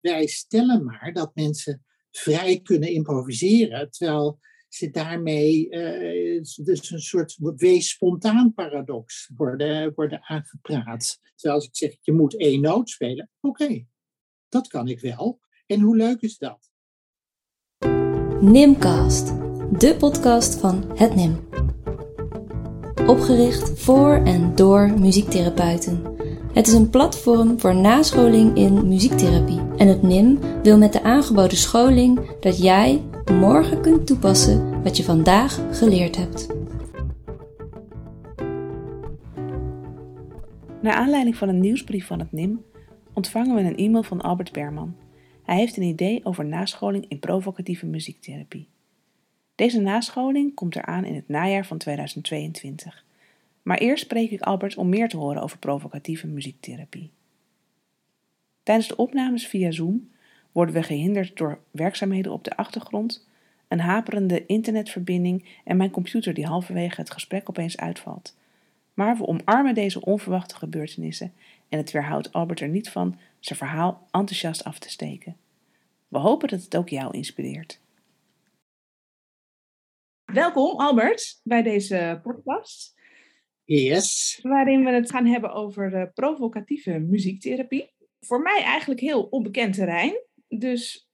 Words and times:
wij 0.00 0.26
stellen 0.26 0.84
maar 0.84 1.12
dat 1.12 1.34
mensen 1.34 1.84
vrij 2.10 2.60
kunnen 2.60 2.92
improviseren, 2.92 3.90
terwijl 3.90 4.38
ze 4.68 4.90
daarmee 4.90 5.68
uh, 5.70 6.42
dus 6.64 6.90
een 6.90 7.00
soort 7.00 7.36
wees 7.56 7.88
spontaan 7.88 8.54
paradox 8.54 9.30
worden, 9.36 9.92
worden 9.94 10.22
aangepraat. 10.22 11.18
Terwijl 11.34 11.60
als 11.60 11.68
ik 11.68 11.76
zeg, 11.76 11.96
je 12.00 12.12
moet 12.12 12.36
één 12.36 12.60
noot 12.60 12.90
spelen, 12.90 13.30
oké, 13.40 13.86
dat 14.48 14.68
kan 14.68 14.88
ik 14.88 15.00
wel. 15.00 15.40
En 15.66 15.80
hoe 15.80 15.96
leuk 15.96 16.20
is 16.20 16.38
dat? 16.38 16.70
Nimcast, 18.40 19.26
de 19.78 19.96
podcast 19.98 20.60
van 20.60 20.98
het 20.98 21.14
NIM. 21.14 21.48
Opgericht 23.06 23.80
voor 23.80 24.14
en 24.24 24.54
door 24.54 24.98
muziektherapeuten. 24.98 26.19
Het 26.54 26.66
is 26.66 26.72
een 26.72 26.90
platform 26.90 27.60
voor 27.60 27.74
nascholing 27.74 28.56
in 28.56 28.88
muziektherapie. 28.88 29.60
En 29.76 29.88
het 29.88 30.02
NIM 30.02 30.38
wil 30.62 30.78
met 30.78 30.92
de 30.92 31.02
aangeboden 31.02 31.56
scholing 31.56 32.30
dat 32.40 32.62
jij 32.62 33.02
morgen 33.32 33.80
kunt 33.82 34.06
toepassen 34.06 34.82
wat 34.82 34.96
je 34.96 35.04
vandaag 35.04 35.78
geleerd 35.78 36.16
hebt. 36.16 36.46
Naar 40.82 40.94
aanleiding 40.94 41.36
van 41.36 41.48
een 41.48 41.60
nieuwsbrief 41.60 42.06
van 42.06 42.18
het 42.18 42.32
NIM 42.32 42.64
ontvangen 43.12 43.54
we 43.54 43.60
een 43.60 43.76
e-mail 43.76 44.02
van 44.02 44.20
Albert 44.20 44.52
Berman. 44.52 44.96
Hij 45.42 45.56
heeft 45.56 45.76
een 45.76 45.82
idee 45.82 46.20
over 46.24 46.44
nascholing 46.44 47.04
in 47.08 47.18
provocatieve 47.18 47.86
muziektherapie. 47.86 48.68
Deze 49.54 49.80
nascholing 49.80 50.54
komt 50.54 50.76
eraan 50.76 51.04
in 51.04 51.14
het 51.14 51.28
najaar 51.28 51.66
van 51.66 51.78
2022. 51.78 53.04
Maar 53.62 53.78
eerst 53.78 54.04
spreek 54.04 54.30
ik 54.30 54.40
Albert 54.40 54.76
om 54.76 54.88
meer 54.88 55.08
te 55.08 55.16
horen 55.16 55.42
over 55.42 55.58
provocatieve 55.58 56.26
muziektherapie. 56.26 57.10
Tijdens 58.62 58.88
de 58.88 58.96
opnames 58.96 59.46
via 59.46 59.70
Zoom 59.70 60.10
worden 60.52 60.74
we 60.74 60.82
gehinderd 60.82 61.36
door 61.36 61.60
werkzaamheden 61.70 62.32
op 62.32 62.44
de 62.44 62.56
achtergrond, 62.56 63.28
een 63.68 63.80
haperende 63.80 64.46
internetverbinding 64.46 65.48
en 65.64 65.76
mijn 65.76 65.90
computer 65.90 66.34
die 66.34 66.46
halverwege 66.46 67.00
het 67.00 67.10
gesprek 67.10 67.48
opeens 67.48 67.76
uitvalt. 67.76 68.36
Maar 68.94 69.16
we 69.16 69.26
omarmen 69.26 69.74
deze 69.74 70.04
onverwachte 70.04 70.54
gebeurtenissen 70.54 71.32
en 71.68 71.78
het 71.78 71.90
weerhoudt 71.90 72.32
Albert 72.32 72.60
er 72.60 72.68
niet 72.68 72.90
van 72.90 73.18
zijn 73.38 73.58
verhaal 73.58 74.06
enthousiast 74.10 74.64
af 74.64 74.78
te 74.78 74.90
steken. 74.90 75.36
We 76.08 76.18
hopen 76.18 76.48
dat 76.48 76.62
het 76.62 76.76
ook 76.76 76.88
jou 76.88 77.16
inspireert. 77.16 77.80
Welkom 80.24 80.80
Albert 80.80 81.40
bij 81.44 81.62
deze 81.62 82.20
podcast. 82.22 82.98
Yes. 83.72 84.38
Waarin 84.42 84.84
we 84.84 84.90
het 84.90 85.10
gaan 85.10 85.26
hebben 85.26 85.52
over 85.52 85.90
de 85.90 86.10
provocatieve 86.14 86.98
muziektherapie. 86.98 87.90
Voor 88.20 88.40
mij 88.40 88.62
eigenlijk 88.62 89.00
heel 89.00 89.22
onbekend 89.22 89.74
terrein. 89.74 90.22
Dus 90.48 91.08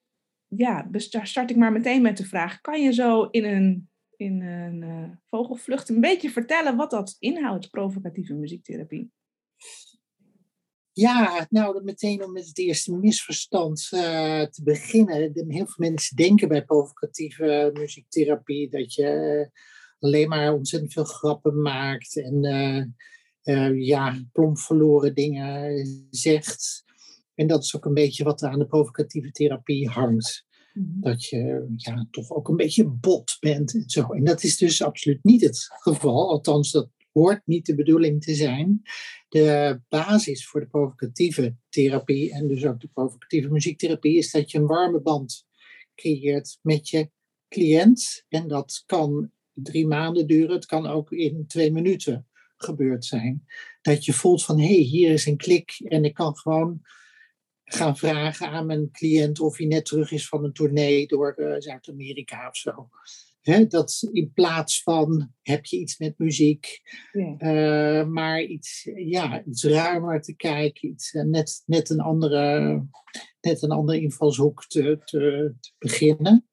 ja, 0.47 0.89
start 1.23 1.51
ik 1.51 1.57
maar 1.57 1.73
meteen 1.73 2.03
met 2.03 2.17
de 2.17 2.25
vraag: 2.25 2.61
kan 2.61 2.83
je 2.83 2.93
zo 2.93 3.23
in 3.25 3.45
een, 3.45 3.91
in 4.17 4.43
een 4.43 4.83
uh, 4.83 5.11
vogelvlucht 5.25 5.89
een 5.89 6.01
beetje 6.01 6.31
vertellen 6.31 6.77
wat 6.77 6.91
dat 6.91 7.17
inhoudt, 7.19 7.71
provocatieve 7.71 8.35
muziektherapie? 8.35 9.11
Ja, 10.93 11.47
nou, 11.51 11.85
meteen 11.85 12.25
om 12.25 12.33
met 12.33 12.47
het 12.47 12.59
eerste 12.59 12.97
misverstand 12.97 13.89
uh, 13.95 14.43
te 14.43 14.63
beginnen. 14.63 15.33
Heel 15.49 15.67
veel 15.67 15.89
mensen 15.89 16.17
denken 16.17 16.49
bij 16.49 16.65
provocatieve 16.65 17.71
muziektherapie 17.75 18.71
dat 18.71 18.95
je 18.95 19.51
alleen 19.99 20.29
maar 20.29 20.53
ontzettend 20.53 20.93
veel 20.93 21.05
grappen 21.05 21.63
maakt 21.63 22.17
en 22.17 22.45
uh, 23.45 23.87
ja, 23.87 24.25
plomp 24.33 24.59
verloren 24.59 25.15
dingen 25.15 25.87
zegt. 26.11 26.85
En 27.35 27.47
dat 27.47 27.63
is 27.63 27.77
ook 27.77 27.85
een 27.85 27.95
beetje 27.95 28.25
wat 28.25 28.43
aan 28.43 28.59
de 28.59 28.67
provocatieve 28.67 29.31
therapie 29.31 29.89
hangt. 29.89 30.47
Mhm. 30.73 31.01
Dat 31.01 31.25
je 31.25 31.73
ja, 31.77 32.07
toch 32.11 32.31
ook 32.31 32.49
een 32.49 32.57
beetje 32.57 32.89
bot 32.89 33.37
bent 33.41 33.75
en 33.75 33.83
zo. 33.87 34.13
En 34.13 34.25
dat 34.25 34.43
is 34.43 34.57
dus 34.57 34.83
absoluut 34.83 35.25
niet 35.25 35.41
het 35.41 35.67
geval. 35.69 36.29
Althans, 36.29 36.71
dat 36.71 36.91
hoort 37.13 37.43
niet 37.45 37.67
de 37.67 37.75
bedoeling 37.75 38.23
te 38.23 38.35
zijn. 38.35 38.83
De 39.29 39.81
basis 39.89 40.47
voor 40.47 40.61
de 40.61 40.67
provocatieve 40.67 41.57
therapie 41.69 42.33
en 42.33 42.49
dus 42.49 42.65
ook 42.65 42.81
de 42.81 42.89
provocatieve 42.89 43.49
muziektherapie 43.49 44.17
is 44.17 44.31
dat 44.31 44.51
je 44.51 44.59
een 44.59 44.67
warme 44.67 45.01
band 45.01 45.47
creëert 45.95 46.59
met 46.63 46.89
je 46.89 47.11
cliënt. 47.49 48.25
En 48.29 48.49
dat 48.49 48.83
kan 48.87 49.31
drie 49.63 49.87
maanden 49.87 50.27
duren. 50.27 50.55
Het 50.55 50.67
kan 50.67 50.87
ook 50.87 51.13
in 51.13 51.45
twee 51.47 51.73
minuten 51.73 52.27
gebeurd 52.57 53.05
zijn. 53.05 53.47
Dat 53.83 54.05
je 54.05 54.13
voelt 54.13 54.45
van 54.45 54.59
hé, 54.59 54.67
hey, 54.67 54.75
hier 54.75 55.13
is 55.13 55.27
een 55.27 55.37
klik 55.37 55.81
en 55.85 56.05
ik 56.05 56.15
kan 56.15 56.37
gewoon 56.37 56.81
gaan 57.65 57.97
vragen 57.97 58.49
aan 58.49 58.67
mijn 58.67 58.91
cliënt 58.91 59.41
of 59.41 59.57
hij 59.57 59.67
net 59.67 59.85
terug 59.85 60.11
is 60.11 60.29
van 60.29 60.45
een 60.45 60.53
tournee 60.53 61.07
door 61.07 61.35
uh, 61.37 61.55
Zuid-Amerika 61.59 62.49
of 62.49 62.57
zo. 62.57 62.89
dat 63.69 64.09
in 64.13 64.33
plaats 64.33 64.83
van 64.83 65.33
heb 65.43 65.65
je 65.65 65.79
iets 65.79 65.99
met 65.99 66.19
muziek, 66.19 66.81
uh, 67.13 68.07
maar 68.07 68.43
iets, 68.43 68.91
ja, 68.95 69.45
iets 69.45 69.65
ruimer 69.65 70.21
te 70.21 70.37
kijken, 70.37 70.89
iets, 70.89 71.13
uh, 71.13 71.23
net, 71.23 71.63
net, 71.67 71.91
een 71.91 72.01
andere, 72.01 72.83
net 73.41 73.63
een 73.63 73.71
andere 73.71 74.01
invalshoek 74.01 74.65
te, 74.67 74.99
te, 75.05 75.55
te 75.61 75.71
beginnen. 75.79 76.47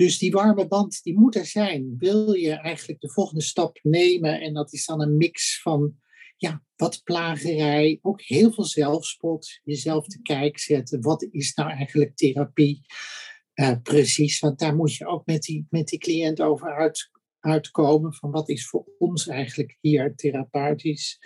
Dus 0.00 0.18
die 0.18 0.30
warme 0.30 0.66
band, 0.66 1.02
die 1.02 1.18
moet 1.18 1.36
er 1.36 1.46
zijn. 1.46 1.94
Wil 1.98 2.32
je 2.32 2.52
eigenlijk 2.52 3.00
de 3.00 3.10
volgende 3.10 3.42
stap 3.42 3.78
nemen? 3.82 4.40
En 4.40 4.54
dat 4.54 4.72
is 4.72 4.84
dan 4.84 5.00
een 5.00 5.16
mix 5.16 5.62
van 5.62 5.94
ja, 6.36 6.62
wat 6.76 7.00
plagerij, 7.04 7.98
ook 8.02 8.22
heel 8.22 8.52
veel 8.52 8.64
zelfspot, 8.64 9.60
jezelf 9.64 10.06
te 10.06 10.22
kijk 10.22 10.58
zetten. 10.58 11.00
Wat 11.00 11.28
is 11.30 11.54
nou 11.54 11.70
eigenlijk 11.70 12.16
therapie? 12.16 12.80
Uh, 13.54 13.76
precies, 13.82 14.38
want 14.38 14.58
daar 14.58 14.76
moet 14.76 14.94
je 14.94 15.06
ook 15.06 15.26
met 15.26 15.42
die, 15.42 15.66
met 15.70 15.86
die 15.86 15.98
cliënt 15.98 16.40
over 16.40 16.76
uit, 16.76 17.10
uitkomen. 17.40 18.14
Van 18.14 18.30
wat 18.30 18.48
is 18.48 18.68
voor 18.68 18.86
ons 18.98 19.26
eigenlijk 19.26 19.76
hier 19.80 20.14
therapeutisch? 20.14 21.18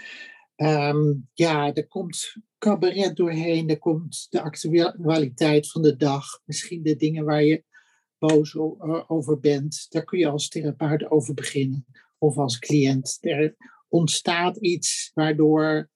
Um, 0.56 1.28
ja, 1.32 1.74
er 1.74 1.86
komt 1.86 2.36
cabaret 2.58 3.16
doorheen, 3.16 3.68
er 3.68 3.78
komt 3.78 4.26
de 4.30 4.42
actualiteit 4.42 5.70
van 5.70 5.82
de 5.82 5.96
dag, 5.96 6.24
misschien 6.44 6.82
de 6.82 6.96
dingen 6.96 7.24
waar 7.24 7.44
je 7.44 7.64
boos 8.26 8.56
over 9.06 9.40
bent. 9.40 9.86
Daar 9.88 10.04
kun 10.04 10.18
je 10.18 10.28
als 10.28 10.48
therapeut 10.48 11.10
over 11.10 11.34
beginnen 11.34 11.86
of 12.18 12.36
als 12.36 12.58
cliënt. 12.58 13.18
Er 13.20 13.56
ontstaat 13.88 14.56
iets 14.56 15.10
waardoor 15.14 15.90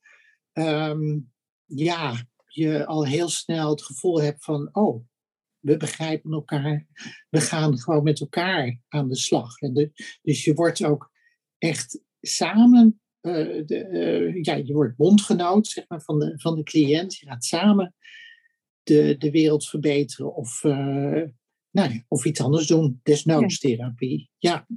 ehm, 0.52 1.18
ja, 1.64 2.26
je 2.46 2.86
al 2.86 3.06
heel 3.06 3.28
snel 3.28 3.70
het 3.70 3.82
gevoel 3.82 4.22
hebt 4.22 4.44
van, 4.44 4.68
oh, 4.72 5.04
we 5.58 5.76
begrijpen 5.76 6.32
elkaar, 6.32 6.86
we 7.30 7.40
gaan 7.40 7.78
gewoon 7.78 8.02
met 8.02 8.20
elkaar 8.20 8.80
aan 8.88 9.08
de 9.08 9.16
slag. 9.16 9.60
En 9.60 9.92
dus 10.22 10.44
je 10.44 10.54
wordt 10.54 10.84
ook 10.84 11.10
echt 11.58 12.00
samen, 12.20 13.00
uh, 13.22 13.66
de, 13.66 13.88
uh, 13.90 14.42
ja, 14.42 14.54
je 14.54 14.72
wordt 14.72 14.96
bondgenoot 14.96 15.66
zeg 15.66 15.84
maar, 15.88 16.02
van, 16.02 16.18
de, 16.18 16.38
van 16.38 16.54
de 16.54 16.62
cliënt. 16.62 17.16
Je 17.16 17.26
gaat 17.26 17.44
samen 17.44 17.94
de, 18.82 19.16
de 19.18 19.30
wereld 19.30 19.68
verbeteren 19.68 20.34
of 20.34 20.64
nou, 21.70 22.04
of 22.08 22.24
iets 22.24 22.40
anders 22.40 22.66
doen, 22.66 23.00
desnoods 23.02 23.58
therapie. 23.58 24.30
Ja. 24.38 24.66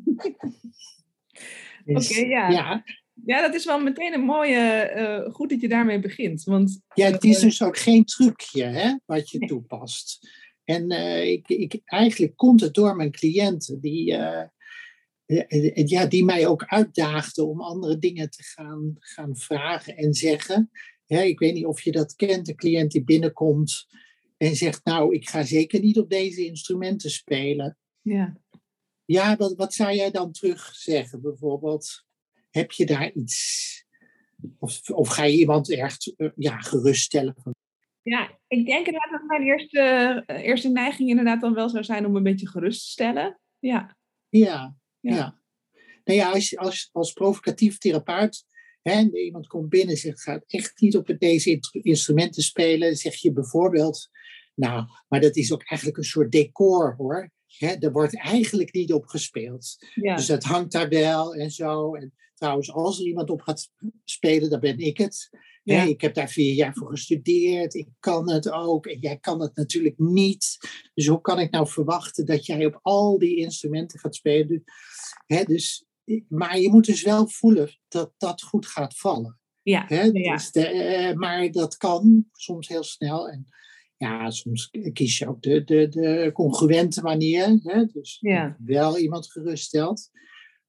Oké, 1.85 1.93
dus, 1.93 2.17
ja. 2.17 2.49
ja. 2.49 2.83
Ja, 3.25 3.41
dat 3.41 3.55
is 3.55 3.65
wel 3.65 3.79
meteen 3.79 4.13
een 4.13 4.21
mooie, 4.21 4.91
uh, 4.95 5.33
goed 5.33 5.49
dat 5.49 5.61
je 5.61 5.67
daarmee 5.67 5.99
begint. 5.99 6.43
Want, 6.43 6.81
ja, 6.93 7.11
het 7.11 7.23
is 7.23 7.35
uh, 7.35 7.41
dus 7.41 7.63
ook 7.63 7.77
geen 7.77 8.05
trucje 8.05 8.63
hè, 8.63 8.95
wat 9.05 9.29
je 9.29 9.39
toepast. 9.39 10.29
En 10.63 10.91
uh, 10.91 11.31
ik, 11.31 11.47
ik, 11.47 11.81
eigenlijk 11.85 12.35
komt 12.35 12.61
het 12.61 12.73
door 12.73 12.95
mijn 12.95 13.11
cliënten 13.11 13.81
die, 13.81 14.05
ja, 15.85 16.05
die 16.05 16.25
mij 16.25 16.47
ook 16.47 16.65
uitdaagden 16.65 17.47
om 17.47 17.61
andere 17.61 17.99
dingen 17.99 18.29
te 18.29 18.43
gaan, 18.43 18.95
gaan 18.99 19.35
vragen 19.35 19.97
en 19.97 20.13
zeggen. 20.13 20.71
Ja, 21.05 21.19
ik 21.19 21.39
weet 21.39 21.53
niet 21.53 21.65
of 21.65 21.81
je 21.81 21.91
dat 21.91 22.15
kent, 22.15 22.45
de 22.45 22.55
cliënt 22.55 22.91
die 22.91 23.03
binnenkomt 23.03 23.87
en 24.41 24.55
zegt, 24.55 24.85
nou, 24.85 25.15
ik 25.15 25.29
ga 25.29 25.43
zeker 25.43 25.79
niet 25.79 25.99
op 25.99 26.09
deze 26.09 26.45
instrumenten 26.45 27.09
spelen. 27.09 27.77
Ja. 28.01 28.37
Ja, 29.05 29.35
wat, 29.35 29.55
wat 29.55 29.73
zou 29.73 29.93
jij 29.93 30.11
dan 30.11 30.31
terug 30.31 30.75
zeggen 30.75 31.21
bijvoorbeeld? 31.21 32.05
Heb 32.49 32.71
je 32.71 32.85
daar 32.85 33.11
iets? 33.11 33.85
Of, 34.59 34.89
of 34.89 35.07
ga 35.07 35.23
je 35.23 35.37
iemand 35.37 35.71
echt 35.71 36.13
uh, 36.17 36.29
ja, 36.35 36.57
geruststellen? 36.57 37.35
Ja, 38.01 38.39
ik 38.47 38.65
denk 38.65 38.85
inderdaad 38.85 39.11
dat 39.11 39.27
mijn 39.27 39.41
eerste, 39.41 40.23
uh, 40.27 40.43
eerste 40.43 40.69
neiging 40.69 41.09
inderdaad 41.09 41.41
dan 41.41 41.53
wel 41.53 41.69
zou 41.69 41.83
zijn 41.83 42.05
om 42.05 42.15
een 42.15 42.23
beetje 42.23 42.47
gerust 42.47 42.83
te 42.83 42.89
stellen. 42.89 43.39
Ja. 43.59 43.97
Ja, 44.29 44.75
ja. 44.99 45.15
ja. 45.15 45.41
Nou 46.03 46.19
ja, 46.19 46.31
als, 46.31 46.57
als, 46.57 46.89
als 46.91 47.13
provocatief 47.13 47.77
therapeut 47.77 48.45
hè, 48.81 49.09
iemand 49.11 49.47
komt 49.47 49.69
binnen 49.69 49.89
en 49.89 50.01
zegt, 50.01 50.21
gaat 50.21 50.43
echt 50.47 50.81
niet 50.81 50.97
op 50.97 51.15
deze 51.17 51.59
instrumenten 51.71 52.43
spelen, 52.43 52.95
zeg 52.95 53.15
je 53.15 53.31
bijvoorbeeld, 53.31 54.09
nou, 54.53 54.85
maar 55.07 55.21
dat 55.21 55.35
is 55.35 55.53
ook 55.53 55.63
eigenlijk 55.63 55.99
een 55.99 56.09
soort 56.09 56.31
decor 56.31 56.95
hoor. 56.97 57.31
Hè, 57.57 57.67
er 57.67 57.91
wordt 57.91 58.17
eigenlijk 58.17 58.73
niet 58.73 58.93
op 58.93 59.05
gespeeld. 59.05 59.75
Ja. 59.93 60.15
Dus 60.15 60.25
dat 60.25 60.43
hangt 60.43 60.71
daar 60.71 60.89
wel 60.89 61.35
en 61.35 61.51
zo. 61.51 61.95
En 61.95 62.13
trouwens, 62.35 62.71
als 62.71 62.99
er 62.99 63.05
iemand 63.05 63.29
op 63.29 63.41
gaat 63.41 63.69
spelen, 64.03 64.49
dan 64.49 64.59
ben 64.59 64.77
ik 64.77 64.97
het. 64.97 65.29
Ja. 65.63 65.83
ik 65.83 66.01
heb 66.01 66.13
daar 66.13 66.29
vier 66.29 66.53
jaar 66.53 66.73
voor 66.73 66.89
gestudeerd. 66.89 67.73
Ik 67.73 67.87
kan 67.99 68.31
het 68.31 68.49
ook. 68.49 68.85
En 68.85 68.99
jij 68.99 69.17
kan 69.17 69.41
het 69.41 69.55
natuurlijk 69.55 69.97
niet. 69.97 70.57
Dus 70.93 71.07
hoe 71.07 71.21
kan 71.21 71.39
ik 71.39 71.51
nou 71.51 71.67
verwachten 71.67 72.25
dat 72.25 72.45
jij 72.45 72.65
op 72.65 72.79
al 72.81 73.19
die 73.19 73.35
instrumenten 73.35 73.99
gaat 73.99 74.15
spelen? 74.15 74.63
Dus, 75.27 75.45
dus, 75.45 75.85
maar 76.27 76.59
je 76.59 76.69
moet 76.69 76.85
dus 76.85 77.03
wel 77.03 77.27
voelen 77.27 77.79
dat 77.87 78.13
dat 78.17 78.41
goed 78.41 78.67
gaat 78.67 78.97
vallen. 78.97 79.39
Ja. 79.63 79.85
Dus 80.11 80.51
de, 80.51 80.67
eh, 80.67 81.15
maar 81.15 81.51
dat 81.51 81.77
kan 81.77 82.25
soms 82.31 82.67
heel 82.67 82.83
snel. 82.83 83.29
En 83.29 83.47
ja, 84.01 84.29
soms 84.29 84.69
kies 84.93 85.17
je 85.17 85.27
ook 85.27 85.41
de, 85.41 85.63
de, 85.63 85.87
de 85.87 86.29
congruente 86.33 87.01
manier. 87.01 87.59
Hè? 87.63 87.85
Dus 87.85 88.17
ja. 88.19 88.57
wel 88.59 88.97
iemand 88.97 89.31
geruststelt. 89.31 90.09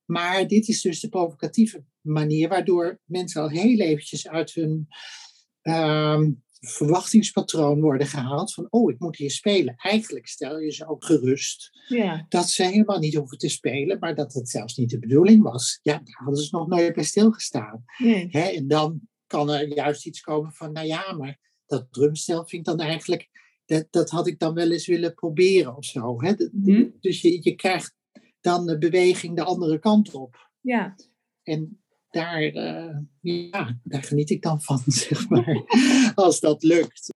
Maar 0.04 0.46
dit 0.46 0.68
is 0.68 0.80
dus 0.82 1.00
de 1.00 1.08
provocatieve 1.08 1.84
manier, 2.00 2.48
waardoor 2.48 3.00
mensen 3.04 3.42
al 3.42 3.48
heel 3.48 3.78
eventjes 3.78 4.28
uit 4.28 4.54
hun 4.54 4.88
ehm, 5.62 6.30
verwachtingspatroon 6.60 7.80
worden 7.80 8.06
gehaald. 8.06 8.54
Van, 8.54 8.66
oh, 8.70 8.90
ik 8.90 8.98
moet 8.98 9.16
hier 9.16 9.30
spelen. 9.30 9.74
Eigenlijk 9.76 10.26
stel 10.26 10.58
je 10.58 10.72
ze 10.72 10.88
ook 10.88 11.04
gerust 11.04 11.70
ja. 11.88 12.26
dat 12.28 12.48
ze 12.50 12.62
helemaal 12.64 12.98
niet 12.98 13.14
hoeven 13.14 13.38
te 13.38 13.48
spelen, 13.48 13.98
maar 13.98 14.14
dat 14.14 14.32
het 14.32 14.48
zelfs 14.48 14.76
niet 14.76 14.90
de 14.90 14.98
bedoeling 14.98 15.42
was. 15.42 15.78
Ja, 15.82 15.92
daar 15.92 16.20
hadden 16.24 16.44
ze 16.44 16.56
nog 16.56 16.68
nooit 16.68 16.94
bij 16.94 17.04
stilgestaan. 17.04 17.84
Nee. 17.98 18.28
Hè? 18.30 18.40
En 18.40 18.68
dan 18.68 19.00
kan 19.26 19.50
er 19.50 19.74
juist 19.74 20.06
iets 20.06 20.20
komen 20.20 20.52
van, 20.52 20.72
nou 20.72 20.86
ja, 20.86 21.12
maar 21.12 21.38
dat 21.72 21.92
drumstel 21.92 22.46
vind 22.46 22.68
ik 22.68 22.76
dan 22.76 22.86
eigenlijk, 22.86 23.28
dat, 23.64 23.86
dat 23.90 24.10
had 24.10 24.26
ik 24.26 24.38
dan 24.38 24.54
wel 24.54 24.70
eens 24.70 24.86
willen 24.86 25.14
proberen 25.14 25.76
of 25.76 25.84
zo. 25.84 26.22
Hè? 26.22 26.32
Mhm. 26.52 26.88
Dus 27.00 27.20
je, 27.20 27.38
je 27.42 27.54
krijgt 27.54 27.94
dan 28.40 28.66
de 28.66 28.78
beweging 28.78 29.36
de 29.36 29.44
andere 29.44 29.78
kant 29.78 30.14
op. 30.14 30.50
Ja. 30.60 30.94
En 31.42 31.82
daar, 32.10 32.42
eh, 32.42 32.96
ja, 33.20 33.78
daar 33.84 34.02
geniet 34.02 34.30
ik 34.30 34.42
dan 34.42 34.60
van, 34.60 34.78
zeg 35.06 35.28
maar, 35.28 35.64
als 36.14 36.40
dat 36.40 36.62
lukt. 36.62 37.08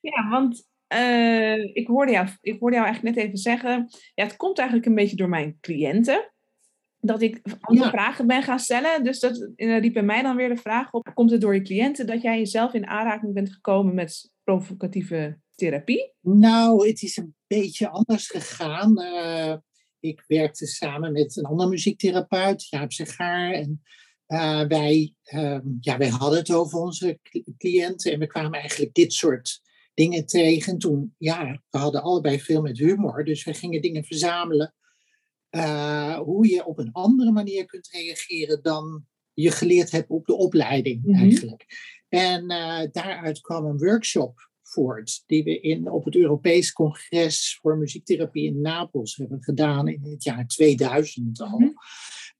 Ja, 0.00 0.28
want 0.28 0.66
eh, 0.86 1.74
ik, 1.74 1.86
hoorde 1.86 2.12
jou, 2.12 2.28
ik 2.40 2.60
hoorde 2.60 2.76
jou 2.76 2.86
eigenlijk 2.86 3.16
net 3.16 3.26
even 3.26 3.38
zeggen, 3.38 3.88
ja, 4.14 4.24
het 4.24 4.36
komt 4.36 4.58
eigenlijk 4.58 4.88
een 4.88 4.94
beetje 4.94 5.16
door 5.16 5.28
mijn 5.28 5.58
cliënten. 5.60 6.32
Dat 7.00 7.22
ik 7.22 7.40
andere 7.60 7.84
Ja. 7.86 7.92
vragen 7.92 8.26
ben 8.26 8.42
gaan 8.42 8.58
stellen. 8.58 9.04
Dus 9.04 9.18
dat 9.20 9.50
riep 9.56 9.92
bij 9.92 10.02
mij 10.02 10.22
dan 10.22 10.36
weer 10.36 10.48
de 10.48 10.56
vraag 10.56 10.92
op. 10.92 11.10
Komt 11.14 11.30
het 11.30 11.40
door 11.40 11.54
je 11.54 11.62
cliënten 11.62 12.06
dat 12.06 12.22
jij 12.22 12.38
jezelf 12.38 12.72
in 12.72 12.86
aanraking 12.86 13.34
bent 13.34 13.52
gekomen 13.52 13.94
met 13.94 14.30
provocatieve 14.44 15.38
therapie? 15.54 16.12
Nou, 16.20 16.88
het 16.88 17.02
is 17.02 17.16
een 17.16 17.34
beetje 17.46 17.88
anders 17.88 18.26
gegaan. 18.28 18.98
Eh, 18.98 19.56
ik 20.00 20.24
werkte 20.26 20.66
samen 20.66 21.12
met 21.12 21.36
een 21.36 21.44
andere 21.44 21.68
muziektherapeut, 21.68 22.68
Jaap 22.68 22.92
Segaar. 22.92 23.52
En 23.52 23.82
eh, 24.26 24.62
wij, 24.66 25.14
ehm, 25.22 25.66
ja, 25.80 25.98
wij 25.98 26.08
hadden 26.08 26.38
het 26.38 26.52
over 26.52 26.78
onze 26.78 27.18
cli- 27.22 27.44
cliënten 27.58 28.12
en 28.12 28.18
we 28.18 28.26
kwamen 28.26 28.58
eigenlijk 28.60 28.94
dit 28.94 29.12
soort 29.12 29.60
dingen 29.94 30.26
tegen. 30.26 30.72
En 30.72 30.78
toen, 30.78 31.14
ja, 31.18 31.62
we 31.70 31.78
hadden 31.78 32.02
allebei 32.02 32.40
veel 32.40 32.62
met 32.62 32.78
humor, 32.78 33.24
dus 33.24 33.44
we 33.44 33.54
gingen 33.54 33.82
dingen 33.82 34.04
verzamelen. 34.04 34.74
Eh, 35.50 36.18
hoe 36.18 36.48
je 36.48 36.64
op 36.64 36.78
een 36.78 36.92
andere 36.92 37.32
manier 37.32 37.66
kunt 37.66 37.88
reageren 37.88 38.62
dan 38.62 39.06
je 39.32 39.50
geleerd 39.50 39.90
hebt 39.90 40.10
op 40.10 40.26
de 40.26 40.34
opleiding 40.34 41.04
Mhm. 41.04 41.20
eigenlijk. 41.20 41.66
En 42.08 42.48
eh, 42.48 42.80
daaruit 42.92 43.40
kwam 43.40 43.64
een 43.64 43.78
workshop 43.78 44.50
voort, 44.62 45.22
die 45.26 45.44
we 45.44 45.60
in, 45.60 45.90
op 45.90 46.04
het 46.04 46.16
Europees 46.16 46.72
Congres 46.72 47.58
voor 47.60 47.78
Muziektherapie 47.78 48.46
in 48.46 48.60
Napels 48.60 49.16
hebben 49.16 49.42
gedaan 49.42 49.88
in 49.88 50.04
het 50.04 50.24
jaar 50.24 50.46
2000 50.46 51.40
al. 51.40 51.58
Mhm. 51.58 51.70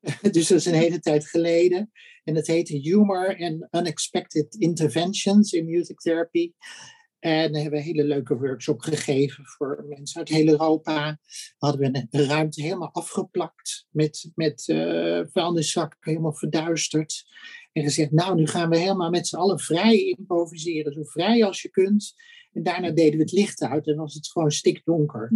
Dus 0.32 0.48
dat 0.48 0.58
is 0.58 0.64
een 0.66 0.74
hele 0.74 1.00
tijd 1.00 1.28
geleden. 1.28 1.90
En 2.24 2.34
het 2.34 2.46
heette 2.46 2.76
Humor 2.76 3.36
and 3.40 3.66
Unexpected 3.70 4.54
Interventions 4.54 5.52
in 5.52 5.64
Music 5.64 5.98
Therapy. 5.98 6.52
En 7.18 7.52
daar 7.52 7.62
hebben 7.62 7.80
we 7.80 7.86
een 7.86 7.94
hele 7.94 8.04
leuke 8.04 8.38
workshop 8.38 8.80
gegeven 8.80 9.44
voor 9.46 9.84
mensen 9.88 10.18
uit 10.18 10.28
heel 10.28 10.48
Europa. 10.48 11.18
We 11.24 11.66
hadden 11.66 11.92
we 11.92 12.06
een 12.10 12.26
ruimte 12.26 12.62
helemaal 12.62 12.92
afgeplakt 12.92 13.86
met, 13.90 14.30
met 14.34 14.68
eh 14.68 15.20
vuilniszakken, 15.32 15.98
helemaal 16.00 16.34
verduisterd. 16.34 17.24
En 17.72 17.82
gezegd, 17.82 18.10
nou, 18.10 18.34
nu 18.34 18.46
gaan 18.46 18.70
we 18.70 18.78
helemaal 18.78 19.10
met 19.10 19.26
z'n 19.26 19.36
allen 19.36 19.58
vrij 19.58 19.98
improviseren, 19.98 20.92
zo 20.92 21.02
vrij 21.02 21.44
als 21.44 21.62
je 21.62 21.68
kunt. 21.68 22.14
En 22.52 22.62
daarna 22.62 22.90
deden 22.90 23.16
we 23.16 23.22
het 23.22 23.32
licht 23.32 23.62
uit 23.62 23.86
en 23.86 23.96
was 23.96 24.14
het 24.14 24.30
gewoon 24.30 24.50
stikdonker. 24.50 25.32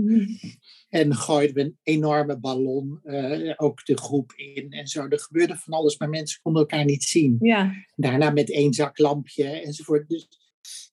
En 0.89 1.15
gooiden 1.15 1.55
we 1.55 1.61
een 1.61 1.79
enorme 1.83 2.39
ballon 2.39 3.01
eh, 3.03 3.55
ook 3.57 3.85
de 3.85 3.97
groep 3.97 4.33
in 4.33 4.71
en 4.71 4.87
zo. 4.87 5.07
Er 5.09 5.19
gebeurde 5.19 5.57
van 5.57 5.73
alles, 5.73 5.99
maar 5.99 6.09
mensen 6.09 6.41
konden 6.43 6.63
elkaar 6.63 6.85
niet 6.85 7.05
zien. 7.05 7.37
Ja, 7.41 7.73
Daarna 7.95 8.31
met 8.31 8.51
één 8.51 8.73
zaklampje 8.73 9.45
enzovoort. 9.45 10.09
Dus 10.09 10.29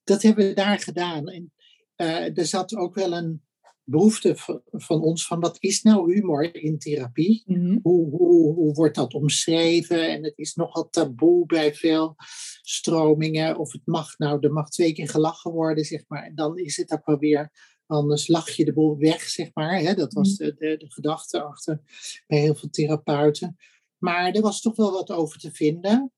dat 0.04 0.21
hebben 0.21 0.48
we 0.48 0.54
daar 0.54 0.80
gedaan. 0.80 1.27
En 1.27 1.54
eh, 1.95 2.38
er 2.38 2.45
zat 2.45 2.75
ook 2.75 2.95
wel 2.95 3.13
een 3.13 3.48
behoefte 3.89 4.36
van, 4.36 4.62
van 4.71 5.01
ons 5.01 5.27
van 5.27 5.39
wat 5.39 5.57
is 5.60 5.81
nou 5.81 6.13
humor 6.13 6.56
in 6.56 6.80
therapie? 6.80 7.44
Mhm. 7.45 7.77
Hoe, 7.81 8.10
hoe, 8.10 8.54
hoe 8.54 8.74
wordt 8.74 8.95
dat 8.95 9.13
omschreven? 9.13 10.10
En 10.10 10.24
het 10.24 10.38
is 10.38 10.56
nogal 10.56 10.89
taboe 10.89 11.45
bij 11.45 11.75
veel 11.75 12.16
stromingen. 12.62 13.57
Of 13.57 13.71
het 13.71 13.81
mag 13.86 14.18
nou, 14.18 14.38
er 14.42 14.54
mag 14.54 14.69
twee 14.69 14.94
keer 14.94 15.10
gelachen 15.10 15.51
worden, 15.51 15.86
zeg 15.86 16.04
maar. 16.07 16.24
En 16.24 16.36
dan 16.36 16.57
is 16.57 16.77
het 16.77 16.92
ook 16.92 17.06
wel 17.06 17.18
weer, 17.18 17.51
anders 17.86 18.27
lach 18.27 18.50
je 18.50 18.66
de 18.66 18.74
boel 18.74 18.98
weg, 18.98 19.21
zeg 19.21 19.50
maar. 19.54 19.80
Hè? 19.80 19.94
Dat 19.94 20.13
was 20.13 20.36
de, 20.36 20.56
de, 20.57 20.77
de 20.77 20.92
gedachte 20.92 21.42
achter 21.42 21.81
bij 22.27 22.39
heel 22.39 22.56
veel 22.56 22.69
therapeuten. 22.69 23.57
Maar 23.98 24.31
er 24.31 24.42
was 24.42 24.62
toch 24.62 24.75
wel 24.75 24.92
wat 24.92 25.12
over 25.12 25.39
te 25.39 25.51
vinden. 25.51 26.12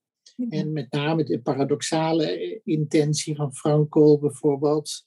En 0.49 0.71
met 0.79 0.91
name 0.91 1.23
de 1.23 1.41
paradoxale 1.41 2.25
eh, 2.25 2.59
intentie 2.63 3.35
van 3.35 3.53
Frankl 3.53 4.19
bijvoorbeeld. 4.19 5.05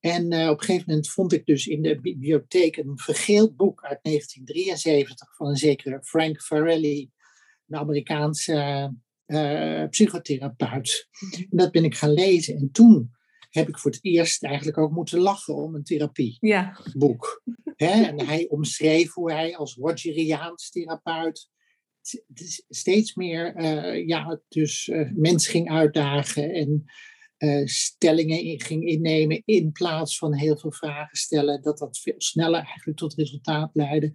En 0.00 0.30
eh, 0.30 0.48
op 0.48 0.58
een 0.58 0.64
gegeven 0.64 0.84
moment 0.88 1.10
vond 1.10 1.32
ik 1.32 1.46
dus 1.46 1.66
in 1.66 1.82
de 1.82 2.00
bibliotheek 2.00 2.76
een 2.76 2.98
vergeeld 2.98 3.56
boek 3.56 3.82
uit 3.82 3.98
1973 4.02 5.36
van 5.36 5.48
een 5.48 5.56
zekere 5.56 6.02
Frank 6.02 6.42
Farelli, 6.42 7.10
een 7.66 7.78
Amerikaanse 7.78 8.92
eh, 9.24 9.88
psychotherapeut. 9.88 11.08
En 11.50 11.56
dat 11.56 11.70
ben 11.70 11.84
ik 11.84 11.94
gaan 11.94 12.12
lezen. 12.12 12.56
En 12.56 12.68
toen 12.72 13.10
heb 13.50 13.68
ik 13.68 13.78
voor 13.78 13.90
het 13.90 14.04
eerst 14.04 14.44
eigenlijk 14.44 14.78
ook 14.78 14.90
moeten 14.90 15.18
lachen 15.18 15.54
om 15.54 15.74
een 15.74 15.84
therapieboek. 15.84 17.42
Ja? 17.42 17.54
En 17.80 18.26
hij 18.26 18.48
omschreef 18.48 19.12
hoe 19.12 19.32
hij 19.32 19.56
als 19.56 19.74
Rogeriaans 19.74 20.70
therapeut 20.70 21.48
steeds 22.68 23.14
meer 23.14 23.54
eh, 23.54 24.06
ja, 24.06 24.40
dus, 24.48 24.88
eh, 24.88 25.10
mensen 25.14 25.50
ging 25.50 25.70
uitdagen 25.70 26.52
en 26.52 26.84
eh, 27.36 27.66
stellingen 27.66 28.40
in, 28.42 28.60
ging 28.60 28.84
innemen 28.84 29.42
in 29.44 29.72
plaats 29.72 30.18
van 30.18 30.34
heel 30.34 30.56
veel 30.58 30.72
vragen 30.72 31.16
stellen. 31.16 31.62
Dat 31.62 31.78
dat 31.78 31.98
veel 31.98 32.14
sneller 32.16 32.62
eigenlijk 32.62 32.98
tot 32.98 33.14
resultaat 33.14 33.70
leidde. 33.72 34.12